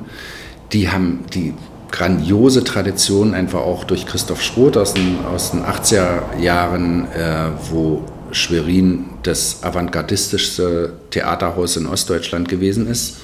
Die 0.72 0.90
haben 0.90 1.24
die 1.34 1.54
grandiose 1.90 2.64
Tradition 2.64 3.34
einfach 3.34 3.60
auch 3.60 3.84
durch 3.84 4.06
Christoph 4.06 4.42
Schroth 4.42 4.76
aus 4.76 4.94
den, 4.94 5.18
aus 5.32 5.52
den 5.52 5.62
80er 5.62 6.40
Jahren, 6.40 7.06
äh, 7.12 7.50
wo 7.70 8.02
Schwerin 8.32 9.04
das 9.22 9.62
avantgardistischste 9.62 10.94
Theaterhaus 11.10 11.76
in 11.76 11.86
Ostdeutschland 11.86 12.48
gewesen 12.48 12.88
ist. 12.88 13.18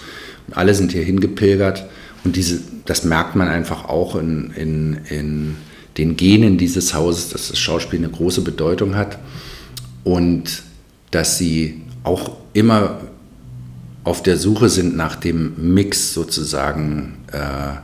Und 0.46 0.56
alle 0.56 0.74
sind 0.74 0.92
hier 0.92 1.02
hingepilgert. 1.02 1.84
Und 2.24 2.36
diese, 2.36 2.60
das 2.84 3.04
merkt 3.04 3.36
man 3.36 3.48
einfach 3.48 3.84
auch 3.86 4.14
in, 4.16 4.50
in, 4.52 5.00
in 5.08 5.56
den 5.96 6.16
Genen 6.16 6.58
dieses 6.58 6.94
Hauses, 6.94 7.30
dass 7.30 7.48
das 7.48 7.58
Schauspiel 7.58 7.98
eine 7.98 8.10
große 8.10 8.42
Bedeutung 8.42 8.94
hat 8.94 9.18
und 10.04 10.62
dass 11.10 11.38
sie 11.38 11.82
auch 12.04 12.36
immer 12.52 13.00
auf 14.04 14.22
der 14.22 14.36
Suche 14.36 14.68
sind 14.68 14.96
nach 14.96 15.16
dem 15.16 15.74
Mix 15.74 16.14
sozusagen 16.14 17.18
äh, 17.32 17.76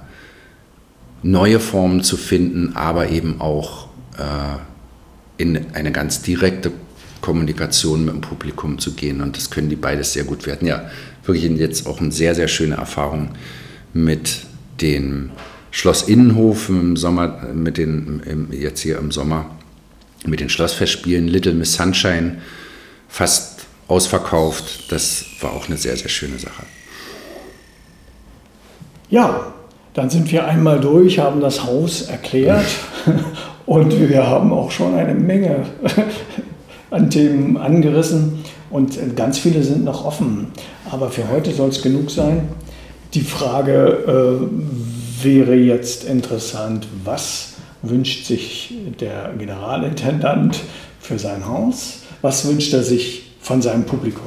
neue 1.22 1.60
Formen 1.60 2.02
zu 2.02 2.16
finden, 2.16 2.74
aber 2.74 3.10
eben 3.10 3.40
auch 3.40 3.88
äh, 4.18 5.42
in 5.42 5.74
eine 5.74 5.92
ganz 5.92 6.22
direkte 6.22 6.72
Kommunikation 7.20 8.04
mit 8.04 8.14
dem 8.14 8.20
Publikum 8.20 8.78
zu 8.78 8.92
gehen. 8.94 9.20
Und 9.20 9.36
das 9.36 9.50
können 9.50 9.68
die 9.68 9.76
beides 9.76 10.12
sehr 10.12 10.24
gut. 10.24 10.46
Hatten 10.46 10.66
ja 10.66 10.88
wirklich 11.24 11.44
jetzt 11.58 11.86
auch 11.86 12.00
eine 12.00 12.12
sehr, 12.12 12.34
sehr 12.34 12.48
schöne 12.48 12.76
Erfahrung 12.76 13.30
mit 14.04 14.46
dem 14.80 15.30
Schloss 15.70 16.02
Innenhof 16.02 16.68
im 16.68 16.96
Sommer, 16.96 17.48
mit 17.52 17.78
den, 17.78 18.22
im, 18.24 18.52
jetzt 18.52 18.80
hier 18.80 18.98
im 18.98 19.10
Sommer, 19.10 19.46
mit 20.24 20.40
den 20.40 20.48
Schlossfestspielen 20.48 21.28
Little 21.28 21.54
Miss 21.54 21.74
Sunshine 21.74 22.38
fast 23.08 23.66
ausverkauft. 23.88 24.90
Das 24.90 25.24
war 25.40 25.52
auch 25.52 25.66
eine 25.66 25.76
sehr, 25.76 25.96
sehr 25.96 26.08
schöne 26.08 26.38
Sache. 26.38 26.64
Ja, 29.08 29.52
dann 29.94 30.10
sind 30.10 30.30
wir 30.32 30.46
einmal 30.46 30.80
durch, 30.80 31.18
haben 31.18 31.40
das 31.40 31.64
Haus 31.64 32.02
erklärt 32.02 32.66
und 33.66 33.98
wir 34.08 34.26
haben 34.26 34.52
auch 34.52 34.70
schon 34.70 34.94
eine 34.94 35.14
Menge 35.14 35.66
an 36.90 37.08
Themen 37.10 37.56
angerissen 37.56 38.44
und 38.70 38.98
ganz 39.16 39.38
viele 39.38 39.62
sind 39.62 39.84
noch 39.84 40.04
offen. 40.04 40.48
Aber 40.90 41.10
für 41.10 41.28
heute 41.28 41.52
soll 41.52 41.68
es 41.68 41.82
genug 41.82 42.10
sein. 42.10 42.48
Die 43.16 43.22
Frage 43.22 43.72
äh, 44.44 45.24
wäre 45.24 45.54
jetzt 45.54 46.04
interessant, 46.04 46.86
was 47.02 47.54
wünscht 47.80 48.26
sich 48.26 48.74
der 49.00 49.32
Generalintendant 49.38 50.60
für 51.00 51.18
sein 51.18 51.48
Haus? 51.48 52.00
Was 52.20 52.46
wünscht 52.46 52.74
er 52.74 52.82
sich 52.82 53.32
von 53.40 53.62
seinem 53.62 53.84
Publikum? 53.84 54.26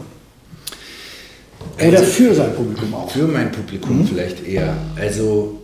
Oder 1.77 1.99
also, 1.99 2.03
für 2.03 2.33
sein 2.33 2.55
Publikum 2.55 2.91
auch? 2.95 3.11
Für 3.11 3.27
mein 3.27 3.51
Publikum 3.51 3.99
mhm. 3.99 4.07
vielleicht 4.07 4.43
eher. 4.43 4.75
Also 4.99 5.59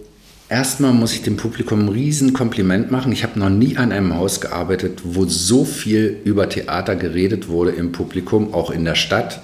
erstmal 0.47 0.93
muss 0.93 1.13
ich 1.13 1.23
dem 1.23 1.35
Publikum 1.35 1.85
ein 1.85 1.89
Riesenkompliment 1.89 2.91
machen. 2.91 3.11
Ich 3.11 3.23
habe 3.23 3.39
noch 3.39 3.49
nie 3.49 3.75
an 3.75 3.91
einem 3.91 4.13
Haus 4.15 4.39
gearbeitet, 4.39 5.01
wo 5.03 5.25
so 5.25 5.65
viel 5.65 6.21
über 6.25 6.47
Theater 6.47 6.95
geredet 6.95 7.47
wurde 7.47 7.71
im 7.71 7.91
Publikum, 7.91 8.53
auch 8.53 8.69
in 8.69 8.85
der 8.85 8.93
Stadt 8.93 9.41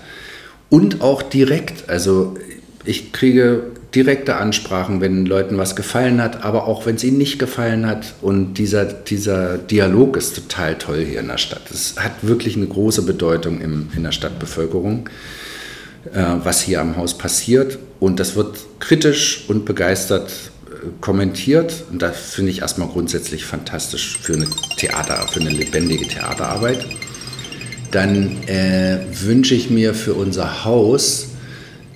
und 0.70 1.02
auch 1.02 1.24
direkt. 1.24 1.90
Also 1.90 2.36
ich 2.84 3.12
kriege 3.12 3.64
direkte 3.94 4.38
Ansprachen, 4.38 5.02
wenn 5.02 5.26
Leuten 5.26 5.58
was 5.58 5.76
gefallen 5.76 6.22
hat, 6.22 6.44
aber 6.44 6.66
auch 6.66 6.86
wenn 6.86 6.96
es 6.96 7.04
ihnen 7.04 7.18
nicht 7.18 7.40
gefallen 7.40 7.86
hat. 7.86 8.14
Und 8.22 8.56
dieser, 8.56 8.86
dieser 8.86 9.58
Dialog 9.58 10.18
ist 10.18 10.36
total 10.36 10.78
toll 10.78 11.06
hier 11.06 11.20
in 11.20 11.28
der 11.28 11.38
Stadt. 11.38 11.70
Es 11.72 11.96
hat 11.98 12.12
wirklich 12.22 12.56
eine 12.56 12.68
große 12.68 13.04
Bedeutung 13.04 13.62
im, 13.62 13.90
in 13.96 14.04
der 14.04 14.12
Stadtbevölkerung, 14.12 15.10
äh, 16.14 16.24
was 16.44 16.62
hier 16.62 16.82
am 16.82 16.98
Haus 16.98 17.18
passiert. 17.18 17.78
Und 18.00 18.20
das 18.20 18.36
wird 18.36 18.58
kritisch 18.80 19.46
und 19.48 19.66
begeistert 19.66 20.32
kommentiert. 21.00 21.84
Und 21.92 22.02
das 22.02 22.32
finde 22.32 22.52
ich 22.52 22.62
erstmal 22.62 22.88
grundsätzlich 22.88 23.46
fantastisch 23.46 24.18
für 24.22 24.34
eine 24.34 24.48
Theater, 24.78 25.28
für 25.28 25.40
eine 25.40 25.50
lebendige 25.50 26.08
Theaterarbeit. 26.08 26.86
Dann 27.92 28.44
äh, 28.48 29.00
wünsche 29.12 29.54
ich 29.54 29.70
mir 29.70 29.94
für 29.94 30.14
unser 30.14 30.64
Haus, 30.64 31.28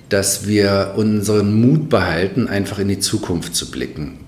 dass 0.08 0.46
wir 0.46 0.94
unseren 0.96 1.60
Mut 1.60 1.88
behalten, 1.88 2.48
einfach 2.48 2.78
in 2.78 2.88
die 2.88 3.00
Zukunft 3.00 3.54
zu 3.54 3.70
blicken. 3.70 4.18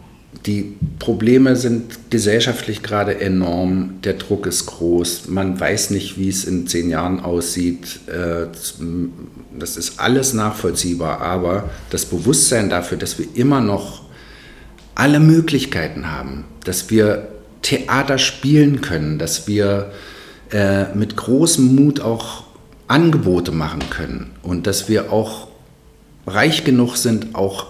Die 0.46 0.76
Probleme 0.98 1.56
sind 1.56 2.10
gesellschaftlich 2.10 2.82
gerade 2.82 3.20
enorm, 3.20 4.00
der 4.04 4.14
Druck 4.14 4.46
ist 4.46 4.66
groß, 4.66 5.28
man 5.28 5.58
weiß 5.58 5.90
nicht, 5.90 6.16
wie 6.16 6.28
es 6.28 6.44
in 6.44 6.66
zehn 6.66 6.90
Jahren 6.90 7.20
aussieht. 7.20 8.00
Äh, 8.06 8.46
das 9.58 9.76
ist 9.76 9.98
alles 10.00 10.34
nachvollziehbar, 10.34 11.20
aber 11.20 11.70
das 11.90 12.06
Bewusstsein 12.06 12.70
dafür, 12.70 12.98
dass 12.98 13.18
wir 13.18 13.26
immer 13.34 13.60
noch 13.60 14.02
alle 14.94 15.20
Möglichkeiten 15.20 16.10
haben, 16.10 16.44
dass 16.64 16.90
wir 16.90 17.28
Theater 17.62 18.18
spielen 18.18 18.80
können, 18.80 19.18
dass 19.18 19.48
wir 19.48 19.92
äh, 20.50 20.94
mit 20.94 21.16
großem 21.16 21.74
Mut 21.74 22.00
auch 22.00 22.44
Angebote 22.86 23.52
machen 23.52 23.82
können 23.90 24.30
und 24.42 24.66
dass 24.66 24.88
wir 24.88 25.12
auch 25.12 25.47
reich 26.28 26.64
genug 26.64 26.96
sind, 26.96 27.34
auch 27.34 27.66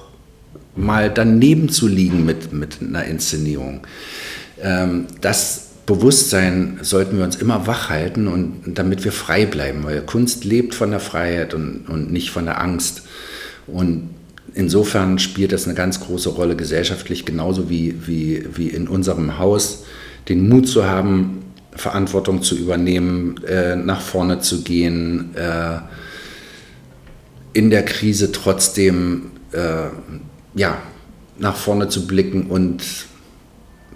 mal 0.77 1.11
daneben 1.11 1.69
zu 1.69 1.89
liegen 1.89 2.25
mit, 2.25 2.53
mit 2.53 2.79
einer 2.81 3.05
Inszenierung. 3.05 3.81
Ähm, 4.63 5.07
das 5.21 5.69
Bewusstsein 5.87 6.79
sollten 6.83 7.17
wir 7.17 7.25
uns 7.25 7.37
immer 7.37 7.67
wach 7.67 7.89
halten 7.89 8.29
und 8.29 8.61
damit 8.67 9.05
wir 9.05 9.13
frei 9.13 9.47
bleiben, 9.47 9.85
weil 9.85 10.03
Kunst 10.03 10.45
lebt 10.45 10.75
von 10.75 10.91
der 10.91 11.01
Freiheit 11.01 11.55
und, 11.55 11.89
und 11.89 12.13
nicht 12.13 12.31
von 12.31 12.45
der 12.45 12.61
Angst. 12.61 13.03
Und 13.67 14.11
insofern 14.55 15.19
spielt 15.19 15.53
das 15.53 15.65
eine 15.65 15.75
ganz 15.75 16.01
große 16.01 16.29
Rolle 16.29 16.57
gesellschaftlich, 16.57 17.25
genauso 17.25 17.71
wie, 17.71 18.07
wie, 18.07 18.45
wie 18.55 18.69
in 18.69 18.87
unserem 18.87 19.39
Haus, 19.39 19.85
den 20.29 20.49
Mut 20.49 20.69
zu 20.69 20.85
haben, 20.85 21.43
Verantwortung 21.73 22.43
zu 22.43 22.57
übernehmen, 22.57 23.43
äh, 23.47 23.77
nach 23.77 24.01
vorne 24.01 24.41
zu 24.41 24.63
gehen, 24.63 25.35
äh, 25.37 25.79
in 27.59 27.71
der 27.71 27.85
Krise 27.85 28.31
trotzdem 28.31 29.33
äh, 29.51 29.89
ja, 30.55 30.79
nach 31.39 31.57
vorne 31.57 31.89
zu 31.89 32.07
blicken. 32.07 32.47
Und 32.47 32.85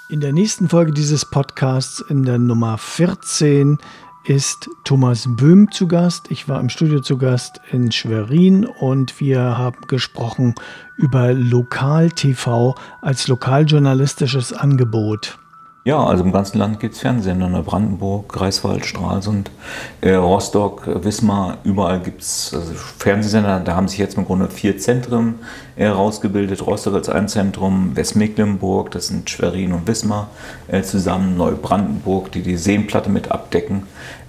In 0.10 0.20
der 0.20 0.34
nächsten 0.34 0.70
Folge 0.70 0.92
dieses 0.92 1.26
Podcasts, 1.26 2.00
in 2.00 2.24
der 2.24 2.38
Nummer 2.38 2.78
14, 2.78 3.78
ist 4.26 4.70
Thomas 4.84 5.26
Böhm 5.28 5.72
zu 5.72 5.88
Gast. 5.88 6.32
Ich 6.32 6.48
war 6.48 6.60
im 6.60 6.70
Studio 6.70 7.02
zu 7.02 7.18
Gast 7.18 7.60
in 7.72 7.92
Schwerin 7.92 8.66
und 8.66 9.20
wir 9.20 9.58
haben 9.58 9.82
gesprochen 9.88 10.56
über 10.98 11.34
Lokal-TV 11.34 12.76
als 13.02 13.28
lokaljournalistisches 13.28 14.54
Angebot. 14.54 15.40
Ja, 15.86 16.02
also 16.02 16.24
im 16.24 16.32
ganzen 16.32 16.60
Land 16.60 16.80
gibt 16.80 16.96
es 16.96 17.02
Fernsehsender. 17.02 17.62
Brandenburg, 17.62 18.30
Greifswald, 18.30 18.86
Stralsund, 18.86 19.52
äh, 20.00 20.14
Rostock, 20.14 20.88
Wismar, 21.04 21.58
überall 21.66 22.00
gibt 22.00 22.22
es 22.22 22.54
also 22.54 22.72
Fernsehsender. 22.74 23.60
Da 23.60 23.76
haben 23.76 23.90
sich 23.90 24.00
jetzt 24.00 24.18
im 24.18 24.24
Grunde 24.24 24.48
vier 24.48 24.78
Zentren 24.78 25.40
herausgebildet. 25.76 26.66
Rostock 26.66 26.94
als 26.94 27.10
ein 27.10 27.28
Zentrum, 27.28 27.98
Westmecklenburg, 27.98 28.92
das 28.92 29.08
sind 29.08 29.30
Schwerin 29.30 29.74
und 29.74 29.86
Wismar 29.86 30.30
äh, 30.70 30.84
zusammen, 30.84 31.36
Neubrandenburg, 31.36 32.32
die 32.32 32.44
die 32.44 32.56
Seenplatte 32.56 33.10
mit 33.10 33.32
abdecken. 33.32 33.84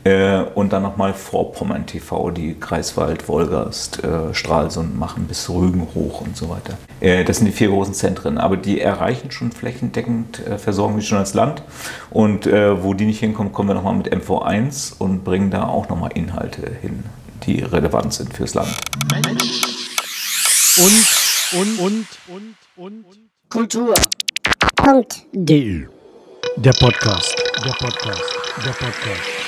Äh, 0.04 0.42
und 0.54 0.74
dann 0.74 0.82
nochmal 0.82 1.14
Vorpommern 1.14 1.86
TV, 1.86 2.30
die 2.30 2.60
Greifswald, 2.60 3.26
Wolgast, 3.26 4.04
äh, 4.04 4.34
Stralsund 4.34 4.98
machen 4.98 5.26
bis 5.26 5.48
Rügen 5.48 5.88
hoch 5.94 6.20
und 6.20 6.36
so 6.36 6.50
weiter. 6.50 6.76
Äh, 7.00 7.24
das 7.24 7.38
sind 7.38 7.46
die 7.46 7.52
vier 7.52 7.68
großen 7.68 7.94
Zentren, 7.94 8.36
aber 8.36 8.58
die 8.58 8.80
erreichen 8.80 9.30
schon 9.30 9.50
flächendeckend, 9.50 10.46
äh, 10.46 10.58
versorgen 10.58 10.98
die 10.98 11.06
schon 11.06 11.16
als 11.16 11.32
Land. 11.32 11.62
Und 12.10 12.46
äh, 12.46 12.82
wo 12.82 12.92
die 12.92 13.06
nicht 13.06 13.20
hinkommen, 13.20 13.52
kommen 13.52 13.70
wir 13.70 13.74
nochmal 13.74 13.94
mit 13.94 14.14
MV1 14.14 14.98
und 14.98 15.24
bringen 15.24 15.50
da 15.50 15.68
auch 15.68 15.88
nochmal 15.88 16.12
Inhalte 16.12 16.70
hin, 16.82 17.04
die 17.46 17.60
relevant 17.60 18.12
sind 18.12 18.34
fürs 18.34 18.52
Land. 18.52 18.76
Und, 20.76 21.06
und, 21.56 21.78
und, 21.78 22.06
und, 22.76 23.04
und. 23.04 23.04
Kultur. 23.48 23.94
Punkt. 24.76 25.22
Der 25.32 26.72
Podcast. 26.72 27.34
Der 27.64 27.72
Podcast. 27.72 28.22
Der 28.64 28.72
podcast. 28.72 29.43